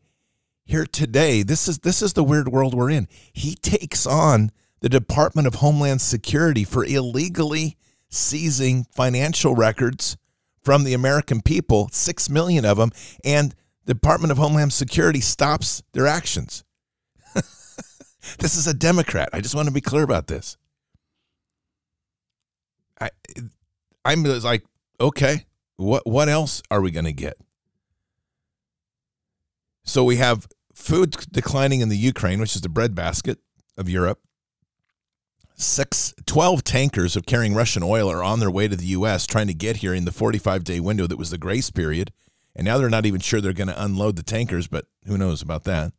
[0.64, 3.08] Here today, this is this is the weird world we're in.
[3.32, 4.50] He takes on
[4.80, 7.76] the Department of Homeland Security for illegally
[8.08, 10.16] seizing financial records
[10.62, 12.90] from the American people, 6 million of them,
[13.24, 13.54] and
[13.86, 16.64] the Department of Homeland Security stops their actions.
[17.34, 19.28] this is a Democrat.
[19.32, 20.56] I just want to be clear about this.
[23.00, 23.10] I
[24.04, 24.64] I'm like,
[25.00, 27.34] okay, what what else are we going to get?
[29.82, 33.38] So we have food declining in the Ukraine, which is the breadbasket
[33.76, 34.20] of Europe.
[35.60, 39.26] Six, 12 tankers of carrying Russian oil are on their way to the U.S.
[39.26, 42.12] trying to get here in the 45 day window that was the grace period.
[42.56, 45.42] And now they're not even sure they're going to unload the tankers, but who knows
[45.42, 45.92] about that.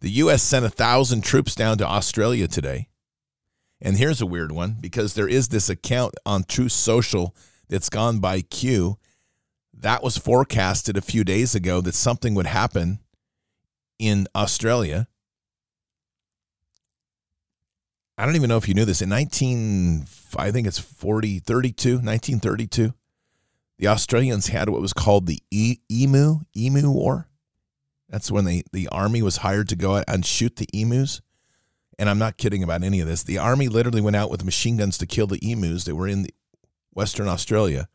[0.00, 0.42] The U.S.
[0.42, 2.88] sent a thousand troops down to Australia today.
[3.80, 7.36] And here's a weird one because there is this account on Truth Social
[7.68, 8.98] that's gone by Q.
[9.72, 12.98] That was forecasted a few days ago that something would happen
[14.00, 15.06] in Australia.
[18.18, 19.00] I don't even know if you knew this.
[19.00, 20.04] In 19,
[20.36, 22.92] I think it's 40, 32, 1932,
[23.78, 27.28] the Australians had what was called the e- Emu, Emu War.
[28.08, 31.20] That's when they, the army was hired to go out and shoot the emus.
[31.96, 33.22] And I'm not kidding about any of this.
[33.22, 36.26] The army literally went out with machine guns to kill the emus that were in
[36.92, 37.88] Western Australia,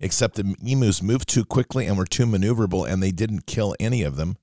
[0.00, 4.02] except the emus moved too quickly and were too maneuverable, and they didn't kill any
[4.02, 4.38] of them.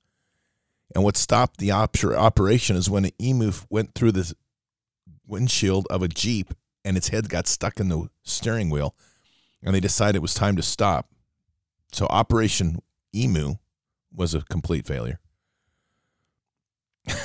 [0.93, 4.36] And what stopped the op- operation is when an emu went through the
[5.34, 6.54] windshield of a Jeep
[6.86, 8.96] and its head got stuck in the steering wheel,
[9.63, 11.10] and they decided it was time to stop.
[11.91, 12.80] So Operation
[13.15, 13.56] Emu
[14.13, 15.19] was a complete failure.
[17.08, 17.15] I,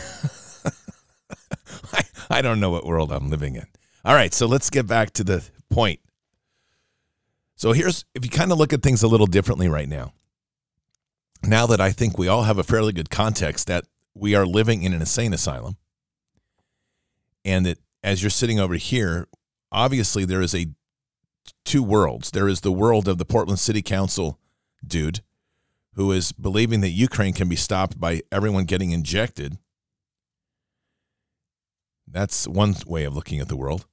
[2.30, 3.66] I don't know what world I'm living in.
[4.04, 6.00] All right, so let's get back to the point.
[7.56, 10.14] So here's if you kind of look at things a little differently right now.
[11.42, 14.82] Now that I think we all have a fairly good context that we are living
[14.82, 15.76] in an insane asylum
[17.44, 19.26] and that as you're sitting over here,
[19.72, 20.66] obviously there is a
[21.64, 22.30] two worlds.
[22.30, 24.38] There is the world of the Portland City Council
[24.86, 25.20] dude
[25.94, 29.58] who is believing that Ukraine can be stopped by everyone getting injected.
[32.06, 33.86] That's one way of looking at the world.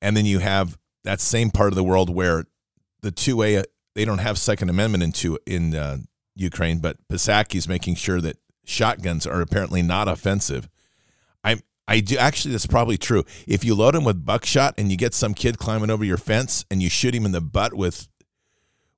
[0.00, 2.44] And then you have that same part of the world where
[3.00, 3.62] the two way
[3.94, 5.98] they don't have Second Amendment into in uh,
[6.34, 10.68] Ukraine, but Psaki's making sure that shotguns are apparently not offensive.
[11.42, 11.60] I'm
[11.92, 13.22] I do actually that's probably true.
[13.46, 16.64] If you load him with buckshot and you get some kid climbing over your fence
[16.70, 18.08] and you shoot him in the butt with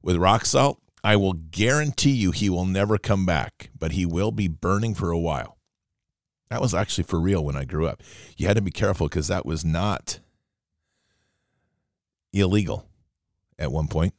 [0.00, 4.30] with rock salt, I will guarantee you he will never come back, but he will
[4.30, 5.58] be burning for a while.
[6.50, 8.00] That was actually for real when I grew up.
[8.36, 10.20] You had to be careful because that was not
[12.32, 12.86] illegal
[13.58, 14.14] at one point.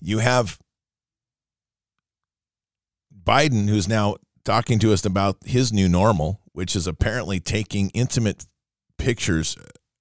[0.00, 0.60] You have
[3.24, 8.46] Biden, who's now talking to us about his new normal, which is apparently taking intimate
[8.98, 9.56] pictures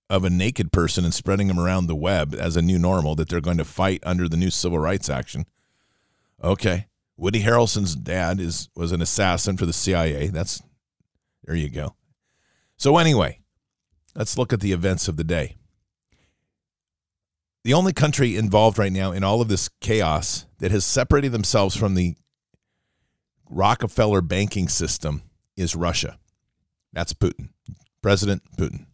[0.09, 3.29] of a naked person and spreading them around the web as a new normal that
[3.29, 5.45] they're going to fight under the new civil rights action.
[6.43, 6.87] Okay.
[7.15, 10.27] Woody Harrelson's dad is was an assassin for the CIA.
[10.27, 10.61] That's
[11.43, 11.95] there you go.
[12.77, 13.41] So anyway,
[14.15, 15.57] let's look at the events of the day.
[17.65, 21.75] The only country involved right now in all of this chaos that has separated themselves
[21.75, 22.15] from the
[23.49, 25.23] Rockefeller banking system
[25.57, 26.17] is Russia.
[26.93, 27.49] That's Putin,
[28.01, 28.85] President Putin.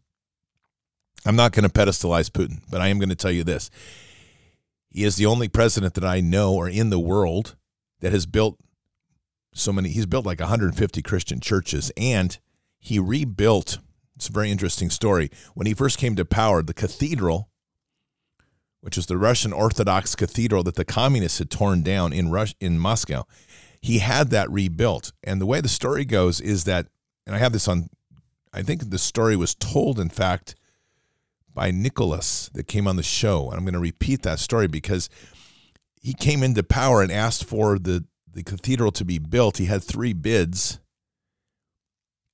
[1.26, 3.70] I'm not going to pedestalize Putin, but I am going to tell you this.
[4.90, 7.56] He is the only president that I know or in the world
[8.02, 8.58] that has built
[9.54, 9.90] so many.
[9.90, 12.38] He's built like 150 Christian churches and
[12.78, 13.80] he rebuilt.
[14.16, 15.30] It's a very interesting story.
[15.54, 17.50] When he first came to power, the cathedral,
[18.82, 22.78] which was the Russian Orthodox cathedral that the communists had torn down in Rush, in
[22.78, 23.26] Moscow,
[23.82, 25.12] he had that rebuilt.
[25.24, 26.88] And the way the story goes is that,
[27.26, 27.90] and I have this on,
[28.54, 30.56] I think the story was told, in fact,
[31.54, 33.50] by Nicholas that came on the show.
[33.50, 35.10] And I'm going to repeat that story because
[36.02, 39.58] he came into power and asked for the, the cathedral to be built.
[39.58, 40.80] He had three bids.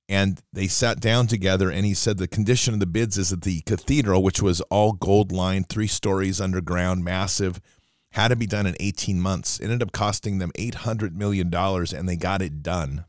[0.08, 3.42] And they sat down together, and he said the condition of the bids is that
[3.42, 7.62] the cathedral, which was all gold lined, three stories underground, massive,
[8.10, 9.58] had to be done in 18 months.
[9.58, 13.06] It ended up costing them $800 million, and they got it done.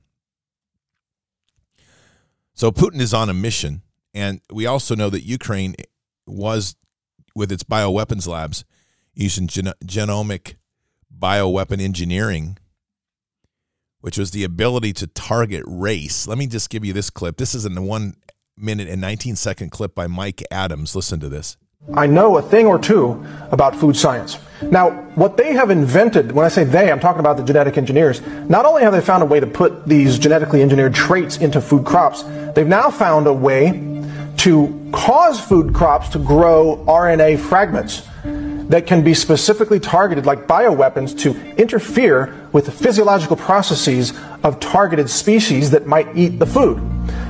[2.54, 3.82] So Putin is on a mission.
[4.14, 5.76] And we also know that Ukraine
[6.28, 6.76] was,
[7.36, 8.64] with its bioweapons labs,
[9.16, 10.56] using gen- genomic
[11.18, 12.58] bioweapon engineering
[14.04, 16.28] which was the ability to target race.
[16.28, 17.38] Let me just give you this clip.
[17.38, 18.16] This is in the one
[18.58, 20.94] minute and 19 second clip by Mike Adams.
[20.94, 21.56] Listen to this.
[21.92, 24.40] I know a thing or two about food science.
[24.62, 28.22] Now, what they have invented, when I say they, I'm talking about the genetic engineers,
[28.48, 31.86] not only have they found a way to put these genetically engineered traits into food
[31.86, 32.24] crops,
[32.56, 34.02] they've now found a way
[34.38, 41.20] to cause food crops to grow RNA fragments that can be specifically targeted like bioweapons
[41.20, 46.82] to interfere with the physiological processes of targeted species that might eat the food.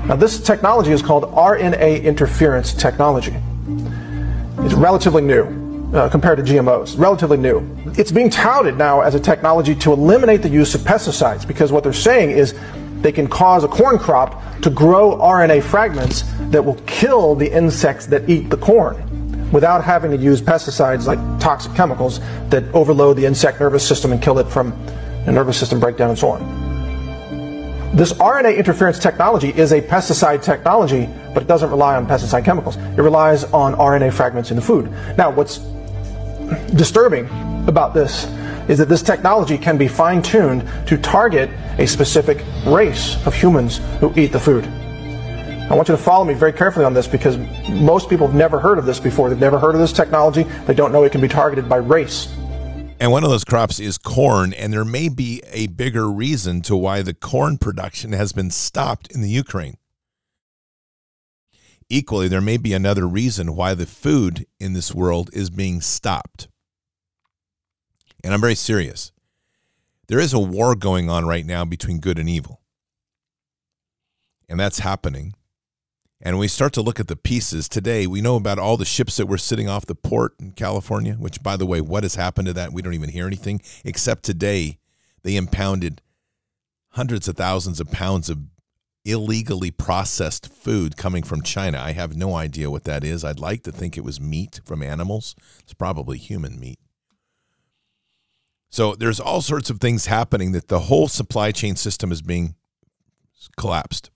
[0.06, 3.36] Now, this technology is called RNA interference technology.
[4.66, 7.68] It's relatively new uh, compared to GMOs, relatively new.
[7.98, 11.84] It's being touted now as a technology to eliminate the use of pesticides because what
[11.84, 12.56] they're saying is
[13.02, 18.06] they can cause a corn crop to grow RNA fragments that will kill the insects
[18.06, 23.26] that eat the corn without having to use pesticides like toxic chemicals that overload the
[23.26, 24.72] insect nervous system and kill it from
[25.28, 26.73] a nervous system breakdown and so on.
[27.94, 32.76] This RNA interference technology is a pesticide technology, but it doesn't rely on pesticide chemicals.
[32.76, 34.92] It relies on RNA fragments in the food.
[35.16, 35.60] Now, what's
[36.74, 37.28] disturbing
[37.68, 38.26] about this
[38.68, 43.78] is that this technology can be fine tuned to target a specific race of humans
[44.00, 44.66] who eat the food.
[44.66, 47.38] I want you to follow me very carefully on this because
[47.70, 49.30] most people have never heard of this before.
[49.30, 50.44] They've never heard of this technology.
[50.66, 52.36] They don't know it can be targeted by race.
[53.04, 56.74] And one of those crops is corn, and there may be a bigger reason to
[56.74, 59.76] why the corn production has been stopped in the Ukraine.
[61.90, 66.48] Equally, there may be another reason why the food in this world is being stopped.
[68.24, 69.12] And I'm very serious.
[70.08, 72.62] There is a war going on right now between good and evil.
[74.48, 75.34] And that's happening
[76.26, 79.18] and we start to look at the pieces today, we know about all the ships
[79.18, 82.48] that were sitting off the port in California, which, by the way, what has happened
[82.48, 82.72] to that?
[82.72, 84.80] We don't even hear anything, except today
[85.24, 86.02] they impounded
[86.92, 88.40] hundreds of thousands of pounds of
[89.04, 91.78] illegally processed food coming from China.
[91.78, 93.26] I have no idea what that is.
[93.26, 95.36] I'd like to think it was meat from animals.
[95.60, 96.80] It's probably human meat.
[98.70, 102.56] So there's all sorts of things happening that the whole supply chain system is being
[103.58, 104.10] collapsed.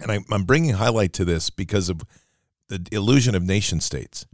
[0.00, 2.02] And I, I'm bringing highlight to this because of
[2.68, 4.26] the illusion of nation states.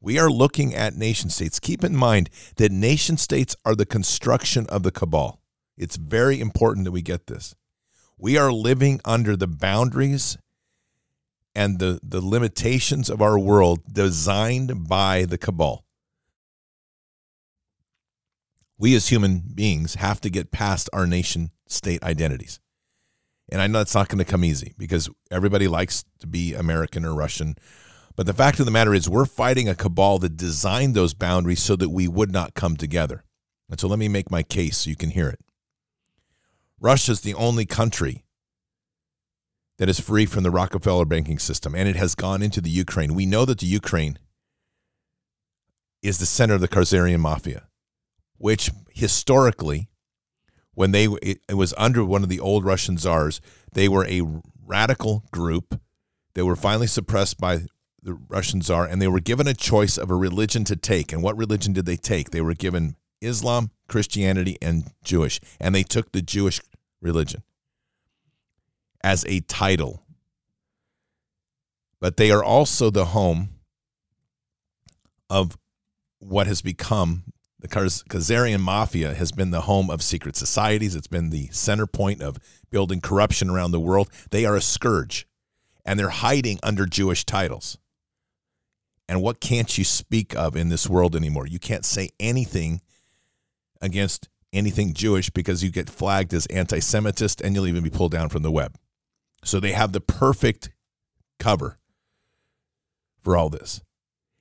[0.00, 1.58] We are looking at nation states.
[1.58, 5.40] Keep in mind that nation states are the construction of the cabal.
[5.76, 7.54] It's very important that we get this.
[8.16, 10.38] We are living under the boundaries
[11.54, 15.84] and the, the limitations of our world designed by the cabal.
[18.76, 22.60] We as human beings have to get past our nation state identities.
[23.48, 27.04] And I know it's not going to come easy because everybody likes to be American
[27.04, 27.56] or Russian.
[28.14, 31.62] But the fact of the matter is, we're fighting a cabal that designed those boundaries
[31.62, 33.24] so that we would not come together.
[33.70, 35.40] And so let me make my case so you can hear it.
[36.80, 38.24] Russia is the only country
[39.78, 43.14] that is free from the Rockefeller banking system, and it has gone into the Ukraine.
[43.14, 44.18] We know that the Ukraine
[46.02, 47.68] is the center of the Khazarian mafia,
[48.36, 49.88] which historically
[50.78, 53.40] when they it, was under one of the old Russian czars.
[53.72, 54.22] They were a
[54.64, 55.80] radical group.
[56.34, 57.62] They were finally suppressed by
[58.00, 61.12] the Russian czar, and they were given a choice of a religion to take.
[61.12, 62.30] And what religion did they take?
[62.30, 66.60] They were given Islam, Christianity, and Jewish, and they took the Jewish
[67.00, 67.42] religion
[69.02, 70.04] as a title.
[71.98, 73.48] But they are also the home
[75.28, 75.58] of
[76.20, 77.24] what has become
[77.60, 80.94] the Khazarian mafia has been the home of secret societies.
[80.94, 82.38] It's been the center point of
[82.70, 84.08] building corruption around the world.
[84.30, 85.26] They are a scourge,
[85.84, 87.78] and they're hiding under Jewish titles.
[89.08, 91.46] And what can't you speak of in this world anymore?
[91.46, 92.80] You can't say anything
[93.80, 98.12] against anything Jewish because you get flagged as anti Semitist and you'll even be pulled
[98.12, 98.76] down from the web.
[99.44, 100.70] So they have the perfect
[101.38, 101.78] cover
[103.20, 103.80] for all this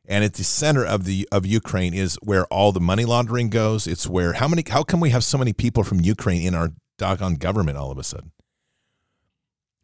[0.08, 3.86] and at the center of the of Ukraine is where all the money laundering goes.
[3.86, 6.72] It's where how many how come we have so many people from Ukraine in our
[6.98, 8.32] doggone government all of a sudden?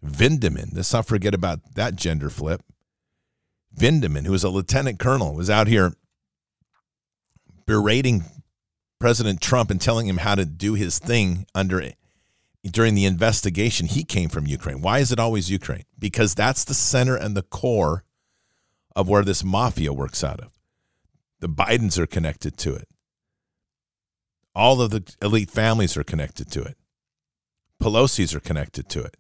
[0.04, 2.62] Vindman, let's not forget about that gender flip.
[3.78, 5.94] Vindman, who was a lieutenant colonel, was out here
[7.66, 8.24] berating
[9.00, 11.84] President Trump and telling him how to do his thing under
[12.70, 13.88] during the investigation.
[13.88, 14.82] He came from Ukraine.
[14.82, 15.84] Why is it always Ukraine?
[16.00, 18.04] Because that's the center and the core
[18.96, 20.52] of where this mafia works out of.
[21.40, 22.88] The Bidens are connected to it.
[24.56, 26.78] All of the elite families are connected to it.
[27.82, 29.18] Pelosi's are connected to it.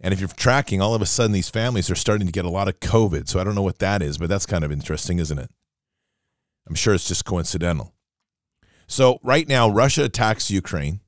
[0.00, 2.50] And if you're tracking, all of a sudden these families are starting to get a
[2.50, 3.28] lot of COVID.
[3.28, 5.50] So I don't know what that is, but that's kind of interesting, isn't it?
[6.68, 7.94] I'm sure it's just coincidental.
[8.86, 11.00] So right now, Russia attacks Ukraine.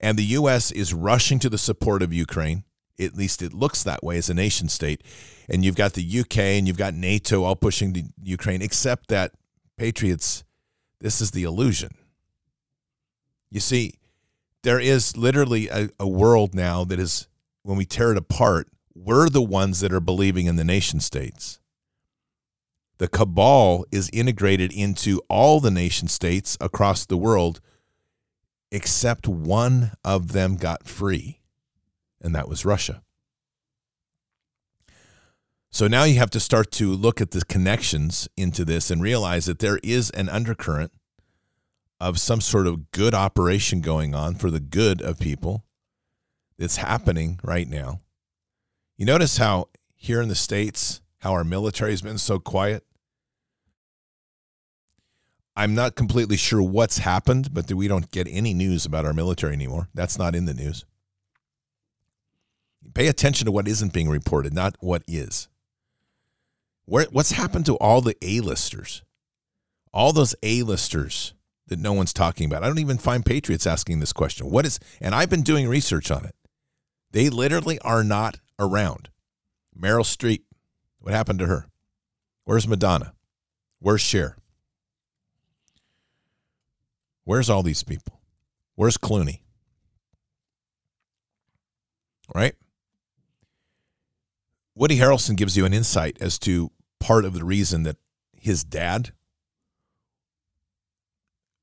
[0.00, 0.70] And the U.S.
[0.70, 2.64] is rushing to the support of Ukraine.
[2.98, 5.02] At least it looks that way as a nation state.
[5.48, 9.32] And you've got the UK and you've got NATO all pushing to Ukraine, except that,
[9.76, 10.44] Patriots,
[11.00, 11.90] this is the illusion.
[13.50, 13.94] You see,
[14.62, 17.28] there is literally a, a world now that is,
[17.62, 21.60] when we tear it apart, we're the ones that are believing in the nation states.
[22.98, 27.60] The cabal is integrated into all the nation states across the world,
[28.72, 31.40] except one of them got free,
[32.20, 33.02] and that was Russia.
[35.70, 39.44] So now you have to start to look at the connections into this and realize
[39.44, 40.92] that there is an undercurrent
[42.00, 45.64] of some sort of good operation going on for the good of people
[46.58, 48.00] that's happening right now.
[48.96, 52.84] You notice how here in the States, how our military has been so quiet?
[55.54, 59.54] I'm not completely sure what's happened, but we don't get any news about our military
[59.54, 59.88] anymore.
[59.94, 60.84] That's not in the news.
[62.96, 65.48] Pay attention to what isn't being reported, not what is.
[66.86, 69.02] Where, what's happened to all the A-listers?
[69.92, 71.34] All those A-listers
[71.66, 72.64] that no one's talking about.
[72.64, 74.48] I don't even find patriots asking this question.
[74.48, 76.34] What is and I've been doing research on it.
[77.10, 79.10] They literally are not around.
[79.78, 80.44] Meryl Streep,
[80.98, 81.66] what happened to her?
[82.44, 83.12] Where's Madonna?
[83.78, 84.38] Where's Cher?
[87.24, 88.22] Where's all these people?
[88.74, 89.40] Where's Clooney?
[92.34, 92.54] Right?
[94.76, 96.70] Woody Harrelson gives you an insight as to
[97.00, 97.96] part of the reason that
[98.38, 99.12] his dad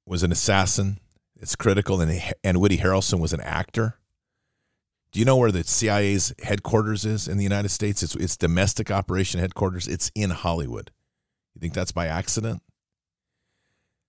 [0.03, 0.97] was an assassin.
[1.39, 3.99] It's critical, and and Woody Harrelson was an actor.
[5.11, 8.01] Do you know where the CIA's headquarters is in the United States?
[8.01, 9.87] It's its domestic operation headquarters.
[9.87, 10.89] It's in Hollywood.
[11.53, 12.63] You think that's by accident?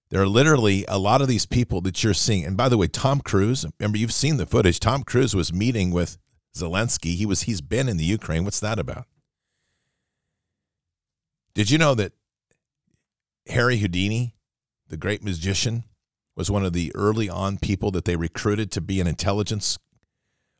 [0.08, 2.46] There are literally a lot of these people that you're seeing.
[2.46, 4.80] And by the way, Tom Cruise, remember you've seen the footage.
[4.80, 6.16] Tom Cruise was meeting with
[6.56, 7.14] Zelensky.
[7.16, 8.44] He was he's been in the Ukraine.
[8.44, 9.06] What's that about?
[11.54, 12.12] Did you know that
[13.48, 14.34] Harry Houdini,
[14.88, 15.84] the great magician,
[16.36, 19.78] was one of the early on people that they recruited to be an intelligence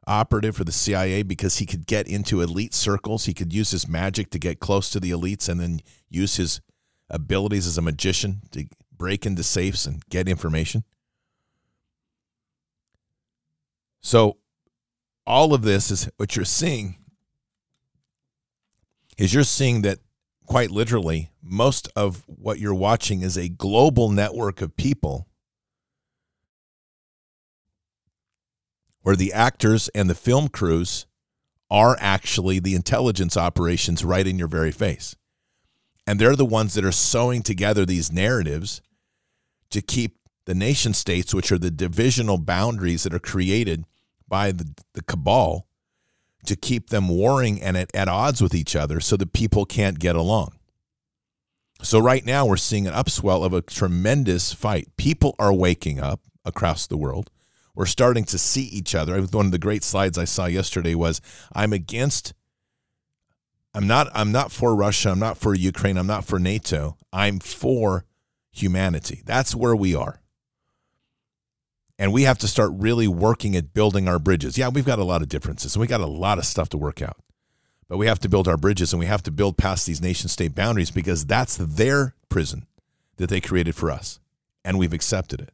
[0.07, 3.25] operative for the CIA because he could get into elite circles.
[3.25, 6.61] He could use his magic to get close to the elites and then use his
[7.11, 8.67] abilities as a magician to
[8.97, 10.85] break into safes and get information.
[14.01, 14.37] So,
[15.27, 16.97] all of this is what you're seeing
[19.17, 19.99] is you're seeing that
[20.47, 25.29] quite literally most of what you're watching is a global network of people
[29.03, 31.07] where the actors and the film crews
[31.71, 35.17] are actually the intelligence operations right in your very face.
[36.07, 38.83] And they're the ones that are sewing together these narratives
[39.71, 43.85] to keep the nation states, which are the divisional boundaries that are created
[44.35, 45.69] by the, the cabal,
[46.45, 50.01] to keep them warring and at, at odds with each other so that people can't
[50.01, 50.59] get along.
[51.83, 54.89] So, right now, we're seeing an upswell of a tremendous fight.
[54.97, 57.31] People are waking up across the world.
[57.77, 59.23] We're starting to see each other.
[59.23, 61.21] One of the great slides I saw yesterday was
[61.53, 62.35] I'm against
[63.73, 66.97] I'm not I'm not for Russia, I'm not for Ukraine, I'm not for NATO.
[67.13, 68.05] I'm for
[68.51, 69.23] humanity.
[69.25, 70.21] That's where we are.
[71.99, 74.59] And we have to start really working at building our bridges.
[74.59, 76.79] Yeah, we've got a lot of differences and we got a lot of stuff to
[76.79, 77.19] work out.
[77.89, 80.29] But we have to build our bridges and we have to build past these nation
[80.29, 82.67] state boundaries because that's their prison
[83.17, 84.19] that they created for us.
[84.65, 85.53] And we've accepted it.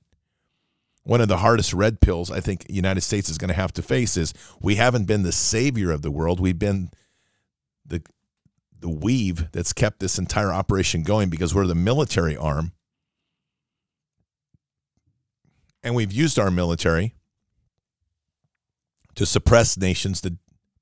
[1.02, 3.82] One of the hardest red pills I think United States is going to have to
[3.82, 6.40] face is we haven't been the savior of the world.
[6.40, 6.90] We've been
[7.84, 8.02] the
[8.78, 12.72] the weave that's kept this entire operation going because we're the military arm.
[15.82, 17.14] And we've used our military
[19.14, 20.34] to suppress nations that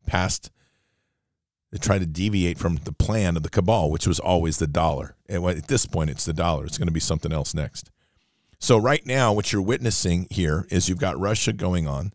[0.06, 0.50] passed
[1.72, 5.16] to try to deviate from the plan of the cabal, which was always the dollar.
[5.28, 6.64] And at this point, it's the dollar.
[6.64, 7.90] It's going to be something else next.
[8.58, 12.12] So, right now, what you're witnessing here is you've got Russia going on.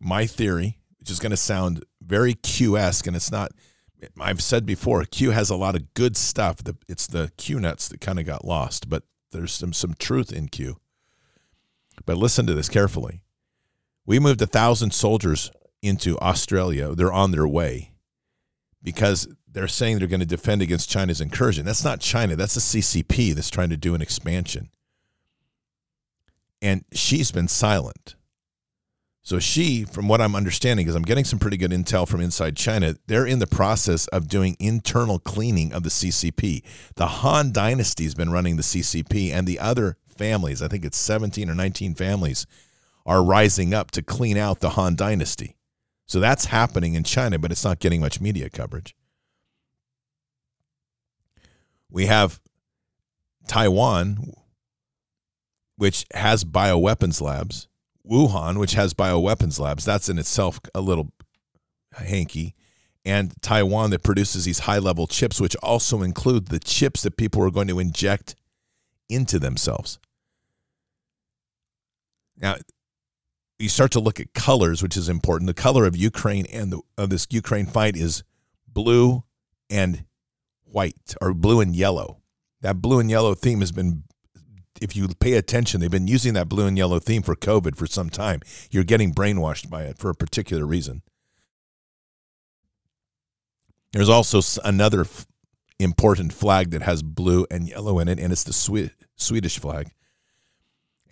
[0.00, 3.52] My theory, which is going to sound very Q esque, and it's not,
[4.18, 6.58] I've said before, Q has a lot of good stuff.
[6.88, 9.02] It's the Q nuts that kind of got lost, but
[9.32, 10.78] there's some, some truth in Q.
[12.06, 13.22] But listen to this carefully.
[14.06, 15.50] We moved a thousand soldiers
[15.82, 16.94] into Australia.
[16.94, 17.92] They're on their way
[18.82, 21.64] because they're saying they're going to defend against China's incursion.
[21.64, 24.70] That's not China, that's the CCP that's trying to do an expansion.
[26.60, 28.16] And Xi's been silent.
[29.22, 32.58] So Xi, from what I'm understanding, because I'm getting some pretty good intel from inside
[32.58, 36.62] China, they're in the process of doing internal cleaning of the CCP.
[36.96, 40.96] The Han dynasty has been running the CCP, and the other families, I think it's
[40.98, 42.46] 17 or 19 families,
[43.06, 45.56] are rising up to clean out the Han dynasty.
[46.06, 48.94] So that's happening in China, but it's not getting much media coverage.
[51.90, 52.40] We have
[53.46, 54.32] Taiwan,
[55.76, 57.68] which has bioweapons labs,
[58.08, 59.84] Wuhan, which has bioweapons labs.
[59.84, 61.12] That's in itself a little
[61.92, 62.54] hanky.
[63.04, 67.42] And Taiwan that produces these high level chips, which also include the chips that people
[67.42, 68.34] are going to inject
[69.08, 69.98] into themselves.
[72.36, 72.56] Now,
[73.58, 75.46] you start to look at colors, which is important.
[75.46, 78.24] The color of Ukraine and the, of this Ukraine fight is
[78.66, 79.24] blue
[79.70, 80.04] and
[80.64, 82.20] white, or blue and yellow.
[82.60, 84.04] That blue and yellow theme has been,
[84.80, 87.86] if you pay attention, they've been using that blue and yellow theme for COVID for
[87.86, 88.40] some time.
[88.70, 91.02] You're getting brainwashed by it for a particular reason.
[93.92, 95.06] There's also another
[95.78, 99.92] important flag that has blue and yellow in it, and it's the Swe- Swedish flag.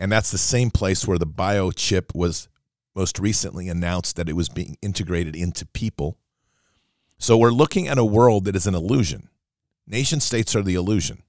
[0.03, 2.49] And that's the same place where the biochip was
[2.93, 6.19] most recently announced that it was being integrated into people.
[7.19, 9.29] So we're looking at a world that is an illusion.
[9.87, 11.23] Nation states are the illusion.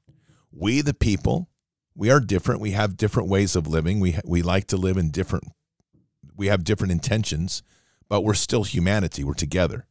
[0.52, 1.50] We, the people,
[1.94, 2.62] we are different.
[2.62, 4.00] We have different ways of living.
[4.00, 5.52] We, we like to live in different,
[6.36, 7.62] we have different intentions,
[8.10, 9.24] but we're still humanity.
[9.24, 9.86] We're together.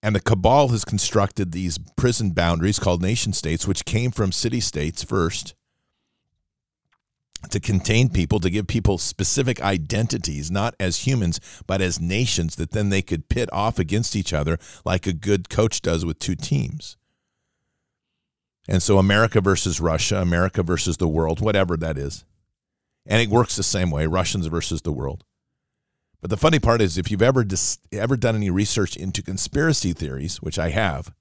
[0.00, 4.60] And the cabal has constructed these prison boundaries called nation states, which came from city
[4.60, 5.56] states first
[7.50, 12.72] to contain people, to give people specific identities, not as humans, but as nations that
[12.72, 16.34] then they could pit off against each other like a good coach does with two
[16.34, 16.96] teams.
[18.68, 22.24] And so America versus Russia, America versus the world, whatever that is.
[23.06, 25.24] And it works the same way Russians versus the world.
[26.22, 29.92] But the funny part is, if you've ever dis- ever done any research into conspiracy
[29.92, 31.12] theories, which I have,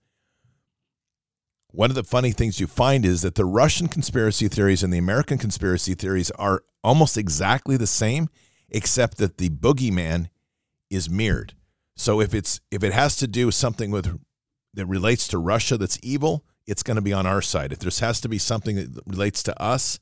[1.74, 5.00] one of the funny things you find is that the Russian conspiracy theories and the
[5.00, 8.30] American conspiracy theories are almost exactly the same,
[8.70, 10.28] except that the boogeyman
[10.92, 11.56] is mirrored.
[11.96, 14.20] So if it's if it has to do with something with
[14.76, 17.74] that relates to Russia that's evil, it's going to be on our side.
[17.74, 20.00] If there has to be something that relates to us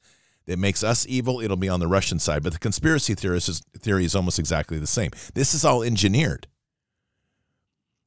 [0.48, 2.44] that makes us evil, it'll be on the Russian side.
[2.44, 5.12] But the conspiracy theorist is, theory is almost exactly the same.
[5.36, 6.48] This is all engineered.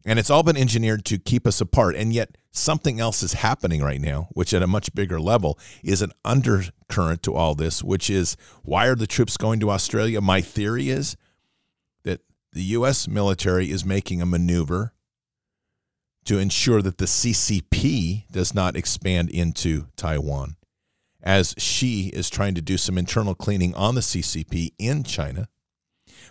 [0.05, 1.97] And it's all been engineered to keep us apart.
[1.97, 6.01] And yet something else is happening right now, which at a much bigger level is
[6.01, 10.21] an undercurrent to all this, which is why are the troops going to Australia?
[10.21, 11.17] My theory is
[12.05, 12.21] that
[12.53, 13.09] the U.S.
[13.09, 14.95] military is making a maneuver
[16.25, 20.57] to ensure that the CCP does not expand into Taiwan
[21.23, 25.49] as Xi is trying to do some internal cleaning on the CCP in China.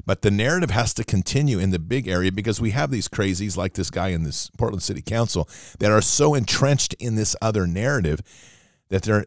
[0.06, 3.58] But the narrative has to continue in the big area because we have these crazies
[3.58, 5.48] like this guy in this Portland City Council
[5.80, 8.22] that are so entrenched in this other narrative
[8.89, 9.26] that they're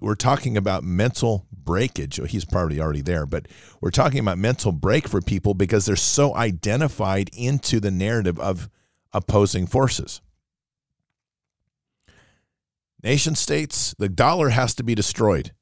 [0.00, 2.20] we're talking about mental breakage.
[2.28, 3.46] He's probably already there, but
[3.80, 8.68] we're talking about mental break for people because they're so identified into the narrative of
[9.12, 10.20] opposing forces.
[13.02, 15.52] Nation states, the dollar has to be destroyed.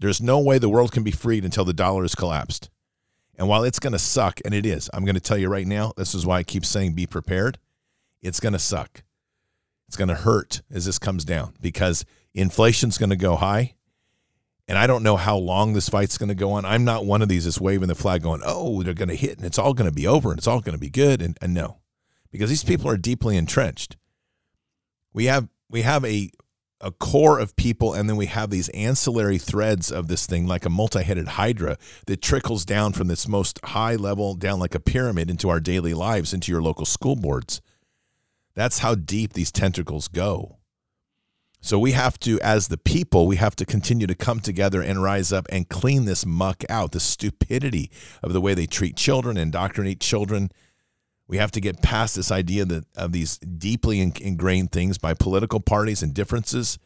[0.00, 2.70] There's no way the world can be freed until the dollar is collapsed.
[3.36, 5.66] And while it's going to suck, and it is, I'm going to tell you right
[5.66, 7.58] now, this is why I keep saying be prepared.
[8.22, 9.02] It's going to suck.
[9.88, 13.74] It's going to hurt as this comes down because inflation's going to go high.
[14.66, 16.64] And I don't know how long this fight's going to go on.
[16.64, 19.36] I'm not one of these that's waving the flag going, oh, they're going to hit
[19.36, 21.20] and it's all going to be over and it's all going to be good.
[21.20, 21.78] And, and no,
[22.30, 23.96] because these people are deeply entrenched.
[25.12, 26.30] We have we have a
[26.84, 30.66] a core of people, and then we have these ancillary threads of this thing, like
[30.66, 35.30] a multi-headed hydra that trickles down from this most high level down like a pyramid
[35.30, 37.62] into our daily lives, into your local school boards.
[38.54, 40.58] That's how deep these tentacles go.
[41.62, 45.02] So we have to, as the people, we have to continue to come together and
[45.02, 47.90] rise up and clean this muck out, the stupidity
[48.22, 50.50] of the way they treat children, indoctrinate children,
[51.26, 55.60] we have to get past this idea that of these deeply ingrained things by political
[55.60, 56.78] parties and differences.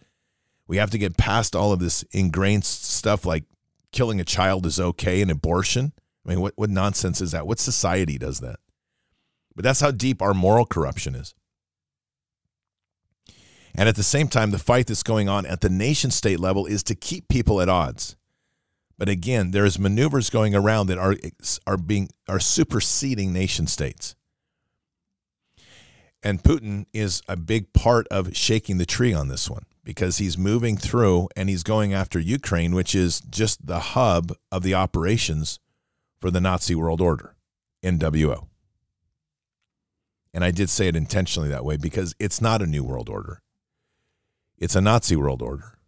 [0.67, 3.45] We have to get past all of this ingrained stuff like
[3.91, 5.93] killing a child is okay and abortion.
[6.25, 7.47] I mean, what, what nonsense is that?
[7.47, 8.61] What society does that?
[9.57, 11.35] But that's how deep our moral corruption is.
[13.75, 16.67] And at the same time, the fight that's going on at the nation state level
[16.67, 18.17] is to keep people at odds.
[18.99, 21.17] But again, there's maneuvers going around that are
[21.67, 24.17] are being are superseding nation states.
[26.23, 30.37] And Putin is a big part of shaking the tree on this one because he's
[30.37, 35.61] moving through and he's going after Ukraine, which is just the hub of the operations
[36.19, 37.37] for the Nazi world order,
[37.83, 38.49] NWO.
[40.35, 43.41] And I did say it intentionally that way because it's not a new world order,
[44.59, 45.79] it's a Nazi world order.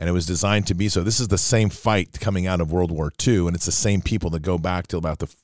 [0.00, 1.02] And it was designed to be so.
[1.02, 4.00] This is the same fight coming out of World War II, and it's the same
[4.00, 5.34] people that go back to about the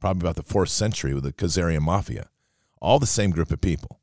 [0.00, 2.28] probably about the fourth century with the Khazarian Mafia.
[2.80, 4.00] All the same group of people.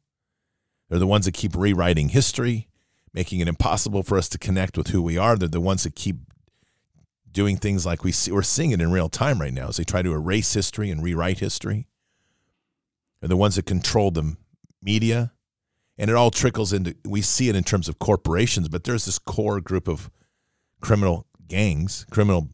[0.90, 2.70] They're the ones that keep rewriting history,
[3.14, 5.36] making it impossible for us to connect with who we are.
[5.36, 6.18] They're the ones that keep
[7.32, 9.84] doing things like we see, we're seeing it in real time right now as they
[9.84, 11.88] try to erase history and rewrite history.
[13.20, 14.38] They're the ones that control the
[14.82, 15.34] media.
[15.98, 19.18] And it all trickles into, we see it in terms of corporations, but there's this
[19.18, 20.12] core group of
[20.80, 22.50] criminal gangs, criminal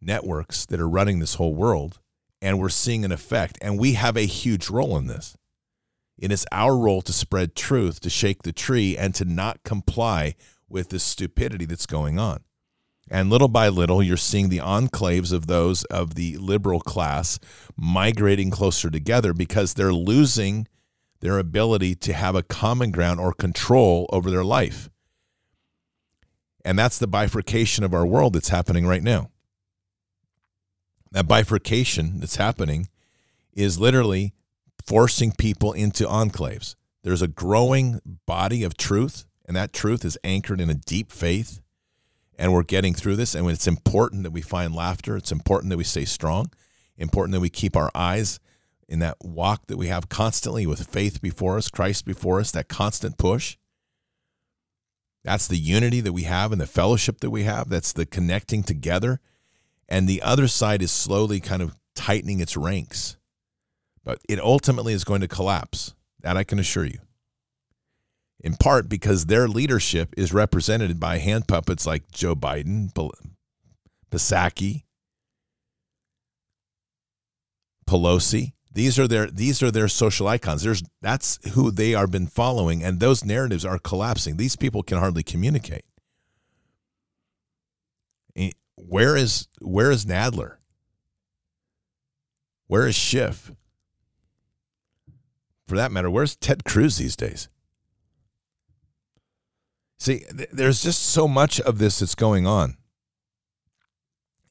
[0.00, 2.00] networks that are running this whole world.
[2.42, 3.58] And we're seeing an effect.
[3.60, 5.36] And we have a huge role in this.
[6.18, 10.34] It is our role to spread truth, to shake the tree, and to not comply
[10.68, 12.40] with this stupidity that's going on.
[13.10, 17.40] And little by little, you're seeing the enclaves of those of the liberal class
[17.76, 20.68] migrating closer together because they're losing
[21.20, 24.88] their ability to have a common ground or control over their life.
[26.64, 29.30] And that's the bifurcation of our world that's happening right now.
[31.12, 32.88] That bifurcation that's happening
[33.52, 34.32] is literally
[34.86, 36.76] forcing people into enclaves.
[37.02, 41.60] There's a growing body of truth, and that truth is anchored in a deep faith.
[42.38, 43.34] And we're getting through this.
[43.34, 45.16] And it's important that we find laughter.
[45.16, 46.50] It's important that we stay strong.
[46.96, 48.40] Important that we keep our eyes
[48.88, 52.68] in that walk that we have constantly with faith before us, Christ before us, that
[52.68, 53.56] constant push.
[55.22, 57.68] That's the unity that we have and the fellowship that we have.
[57.68, 59.20] That's the connecting together.
[59.90, 63.16] And the other side is slowly kind of tightening its ranks.
[64.04, 65.94] But it ultimately is going to collapse.
[66.22, 66.98] That I can assure you.
[68.38, 72.90] In part because their leadership is represented by hand puppets like Joe Biden,
[74.10, 74.84] Psaki,
[77.86, 78.52] Pelosi.
[78.72, 80.62] These are their these are their social icons.
[80.62, 84.36] There's that's who they are been following, and those narratives are collapsing.
[84.36, 85.84] These people can hardly communicate.
[88.88, 90.56] Where is where is Nadler?
[92.66, 93.52] Where is Schiff?
[95.66, 97.48] For that matter, where's Ted Cruz these days?
[100.00, 102.76] See, th- there's just so much of this that's going on.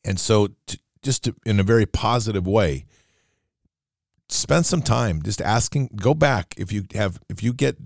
[0.06, 2.86] And so, to, just to, in a very positive way,
[4.30, 7.78] spend some time just asking, go back if you have, if you get,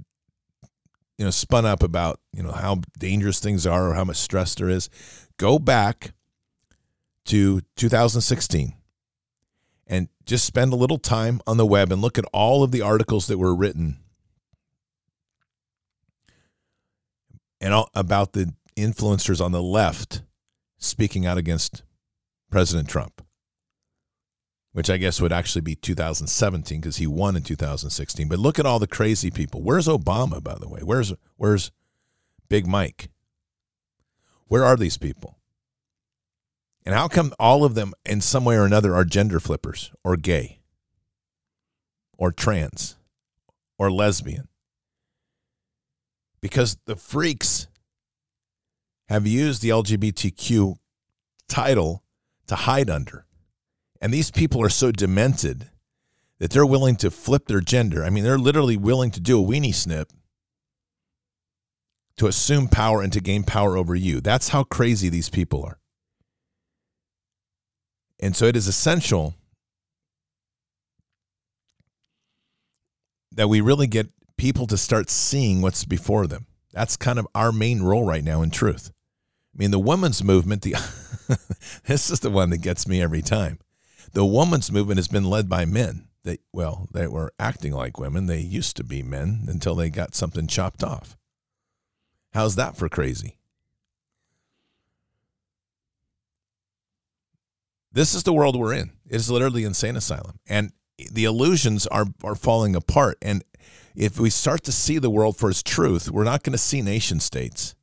[1.18, 4.54] you know, spun up about, you know, how dangerous things are or how much stress
[4.56, 4.90] there is,
[5.38, 6.14] go back
[7.26, 8.74] to 2016
[9.88, 12.82] and just spend a little time on the web and look at all of the
[12.82, 14.00] articles that were written
[17.60, 20.22] and all, about the influencers on the left
[20.78, 21.84] speaking out against
[22.52, 23.26] President Trump,
[24.74, 28.28] which I guess would actually be 2017 because he won in 2016.
[28.28, 29.62] But look at all the crazy people.
[29.62, 30.82] Where's Obama, by the way?
[30.84, 31.72] Where's where's
[32.50, 33.10] Big Mike?
[34.48, 35.38] Where are these people?
[36.86, 40.18] And how come all of them, in some way or another, are gender flippers or
[40.18, 40.60] gay
[42.18, 42.98] or trans
[43.78, 44.48] or lesbian?
[46.42, 47.68] Because the freaks
[49.08, 50.76] have used the LGBTQ
[51.48, 52.04] title
[52.48, 53.26] to hide under.
[54.02, 55.70] And these people are so demented
[56.40, 58.04] that they're willing to flip their gender.
[58.04, 60.12] I mean, they're literally willing to do a weenie snip
[62.18, 64.20] to assume power and to gain power over you.
[64.20, 65.80] That's how crazy these people are.
[68.24, 69.36] And so it is essential
[73.34, 76.46] that we really get people to start seeing what's before them.
[76.72, 78.94] That's kind of our main role right now in truth.
[79.54, 80.72] I mean, the women's movement, the
[81.86, 83.60] this is the one that gets me every time.
[84.14, 86.08] The women's movement has been led by men.
[86.24, 88.28] They well, they were acting like women.
[88.28, 91.18] They used to be men until they got something chopped off.
[92.32, 93.36] How's that for crazy?
[97.94, 98.92] This is the world we're in.
[99.08, 100.40] It is literally insane asylum.
[100.48, 100.72] And
[101.12, 103.18] the illusions are are falling apart.
[103.22, 103.44] And
[103.96, 106.82] if we start to see the world for its truth, we're not going to see
[106.82, 107.76] nation states.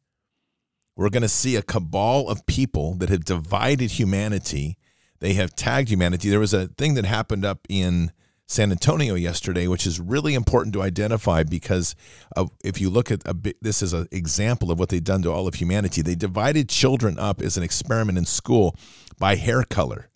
[0.97, 4.77] We're going to see a cabal of people that have divided humanity.
[5.21, 6.29] They have tagged humanity.
[6.29, 8.11] There was a thing that happened up in
[8.47, 11.95] San Antonio yesterday, which is really important to identify because
[12.37, 15.31] of, if you look at a this is an example of what they've done to
[15.31, 16.03] all of humanity.
[16.03, 18.77] They divided children up as an experiment in school
[19.21, 20.09] by hair color,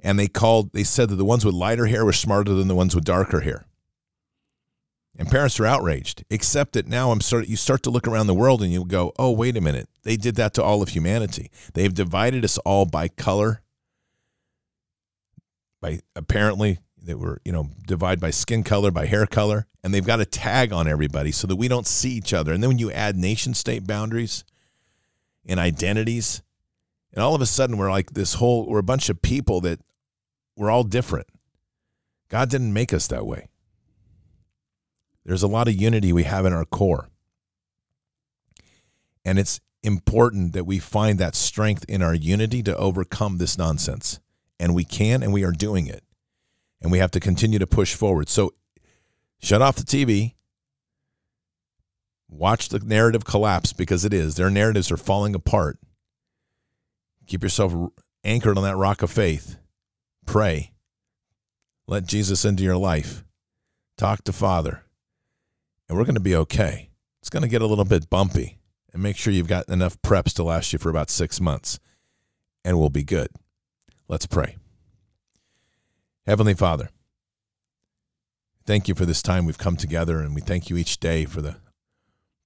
[0.00, 0.74] and they called.
[0.74, 3.40] They said that the ones with lighter hair were smarter than the ones with darker
[3.40, 3.64] hair.
[5.16, 8.34] And parents are outraged, except that now I'm start, you start to look around the
[8.34, 9.88] world and you go, oh, wait a minute.
[10.02, 11.52] They did that to all of humanity.
[11.72, 13.62] They've divided us all by color,
[15.80, 20.04] by apparently they were, you know, divide by skin color, by hair color, and they've
[20.04, 22.52] got a tag on everybody so that we don't see each other.
[22.52, 24.44] And then when you add nation state boundaries,
[25.46, 26.42] and identities.
[27.14, 29.80] And all of a sudden, we're like this whole, we're a bunch of people that
[30.56, 31.28] we're all different.
[32.28, 33.48] God didn't make us that way.
[35.24, 37.08] There's a lot of unity we have in our core.
[39.24, 44.18] And it's important that we find that strength in our unity to overcome this nonsense.
[44.58, 46.02] And we can, and we are doing it.
[46.82, 48.28] And we have to continue to push forward.
[48.28, 48.54] So
[49.40, 50.34] shut off the TV.
[52.28, 54.34] Watch the narrative collapse because it is.
[54.34, 55.78] Their narratives are falling apart.
[57.26, 57.72] Keep yourself
[58.22, 59.58] anchored on that rock of faith.
[60.26, 60.72] Pray.
[61.86, 63.24] Let Jesus into your life.
[63.96, 64.84] Talk to Father.
[65.88, 66.90] And we're going to be okay.
[67.20, 68.58] It's going to get a little bit bumpy.
[68.92, 71.78] And make sure you've got enough preps to last you for about six months.
[72.64, 73.28] And we'll be good.
[74.08, 74.56] Let's pray.
[76.26, 76.88] Heavenly Father,
[78.64, 81.42] thank you for this time we've come together, and we thank you each day for
[81.42, 81.56] the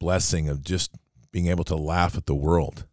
[0.00, 0.90] blessing of just
[1.30, 2.87] being able to laugh at the world.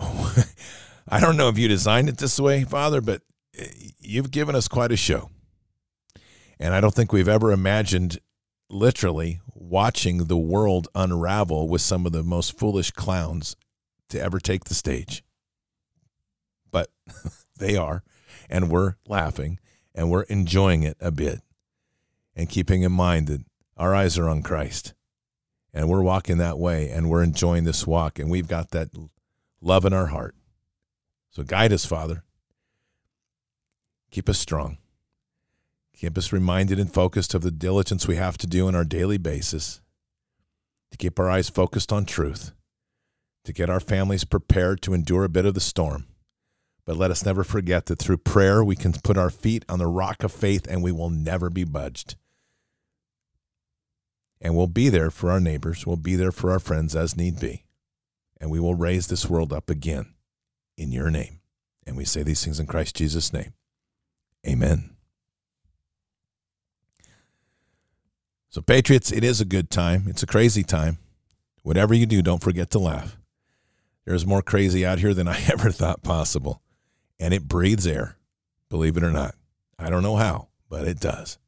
[1.08, 3.22] I don't know if you designed it this way, Father, but
[3.58, 3.66] eh,
[3.98, 5.30] you've given us quite a show.
[6.58, 8.20] And I don't think we've ever imagined
[8.68, 13.56] literally watching the world unravel with some of the most foolish clowns
[14.10, 15.24] to ever take the stage.
[16.70, 16.90] But
[17.58, 18.02] they are,
[18.48, 19.58] and we're laughing
[19.94, 21.40] and we're enjoying it a bit
[22.36, 23.44] and keeping in mind that
[23.76, 24.94] our eyes are on Christ
[25.72, 28.88] and we're walking that way and we're enjoying this walk and we've got that
[29.60, 30.34] love in our heart.
[31.30, 32.24] So guide us, Father.
[34.10, 34.78] Keep us strong.
[35.96, 39.18] Keep us reminded and focused of the diligence we have to do on our daily
[39.18, 39.80] basis
[40.90, 42.52] to keep our eyes focused on truth,
[43.44, 46.06] to get our families prepared to endure a bit of the storm.
[46.84, 49.86] But let us never forget that through prayer we can put our feet on the
[49.86, 52.16] rock of faith and we will never be budged.
[54.40, 57.38] And we'll be there for our neighbors, we'll be there for our friends as need
[57.38, 57.64] be.
[58.40, 60.14] And we will raise this world up again
[60.76, 61.40] in your name.
[61.86, 63.52] And we say these things in Christ Jesus' name.
[64.46, 64.96] Amen.
[68.48, 70.04] So, Patriots, it is a good time.
[70.08, 70.98] It's a crazy time.
[71.62, 73.16] Whatever you do, don't forget to laugh.
[74.04, 76.62] There's more crazy out here than I ever thought possible.
[77.18, 78.16] And it breathes air,
[78.68, 79.34] believe it or not.
[79.78, 81.38] I don't know how, but it does.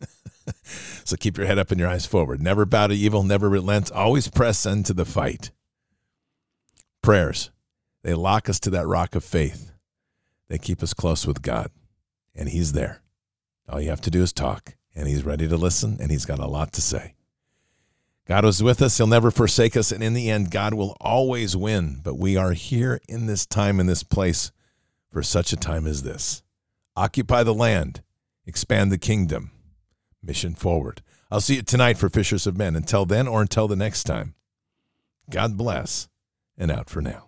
[1.04, 2.40] so keep your head up and your eyes forward.
[2.40, 3.90] Never bow to evil, never relent.
[3.92, 5.50] Always press into the fight.
[7.06, 7.52] Prayers,
[8.02, 9.70] they lock us to that rock of faith.
[10.48, 11.70] They keep us close with God,
[12.34, 13.00] and He's there.
[13.68, 16.40] All you have to do is talk, and He's ready to listen, and He's got
[16.40, 17.14] a lot to say.
[18.26, 18.96] God was with us.
[18.96, 19.92] He'll never forsake us.
[19.92, 22.00] And in the end, God will always win.
[22.02, 24.50] But we are here in this time, in this place,
[25.12, 26.42] for such a time as this.
[26.96, 28.02] Occupy the land,
[28.46, 29.52] expand the kingdom,
[30.24, 31.02] mission forward.
[31.30, 32.74] I'll see you tonight for Fishers of Men.
[32.74, 34.34] Until then, or until the next time,
[35.30, 36.08] God bless,
[36.58, 37.24] and out for now.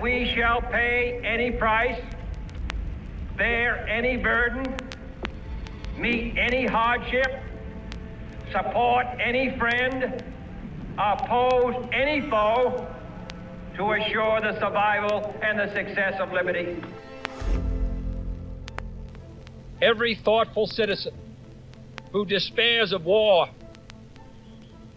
[0.00, 2.00] We shall pay any price,
[3.36, 4.76] bear any burden,
[5.96, 7.42] meet any hardship,
[8.52, 10.22] support any friend,
[10.98, 12.86] oppose any foe
[13.76, 16.82] to assure the survival and the success of liberty.
[19.80, 21.14] Every thoughtful citizen
[22.12, 23.48] who despairs of war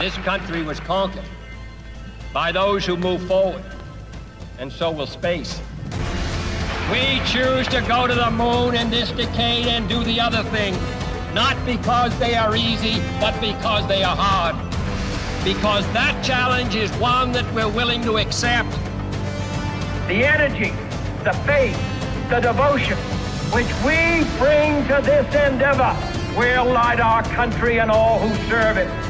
[0.00, 1.26] This country was conquered
[2.32, 3.62] by those who move forward.
[4.58, 5.60] And so will space.
[6.90, 10.74] We choose to go to the moon in this decade and do the other thing,
[11.34, 14.56] not because they are easy, but because they are hard.
[15.44, 18.70] Because that challenge is one that we're willing to accept.
[20.08, 20.70] The energy,
[21.24, 21.78] the faith,
[22.30, 22.96] the devotion
[23.52, 25.94] which we bring to this endeavor
[26.38, 29.09] will light our country and all who serve it.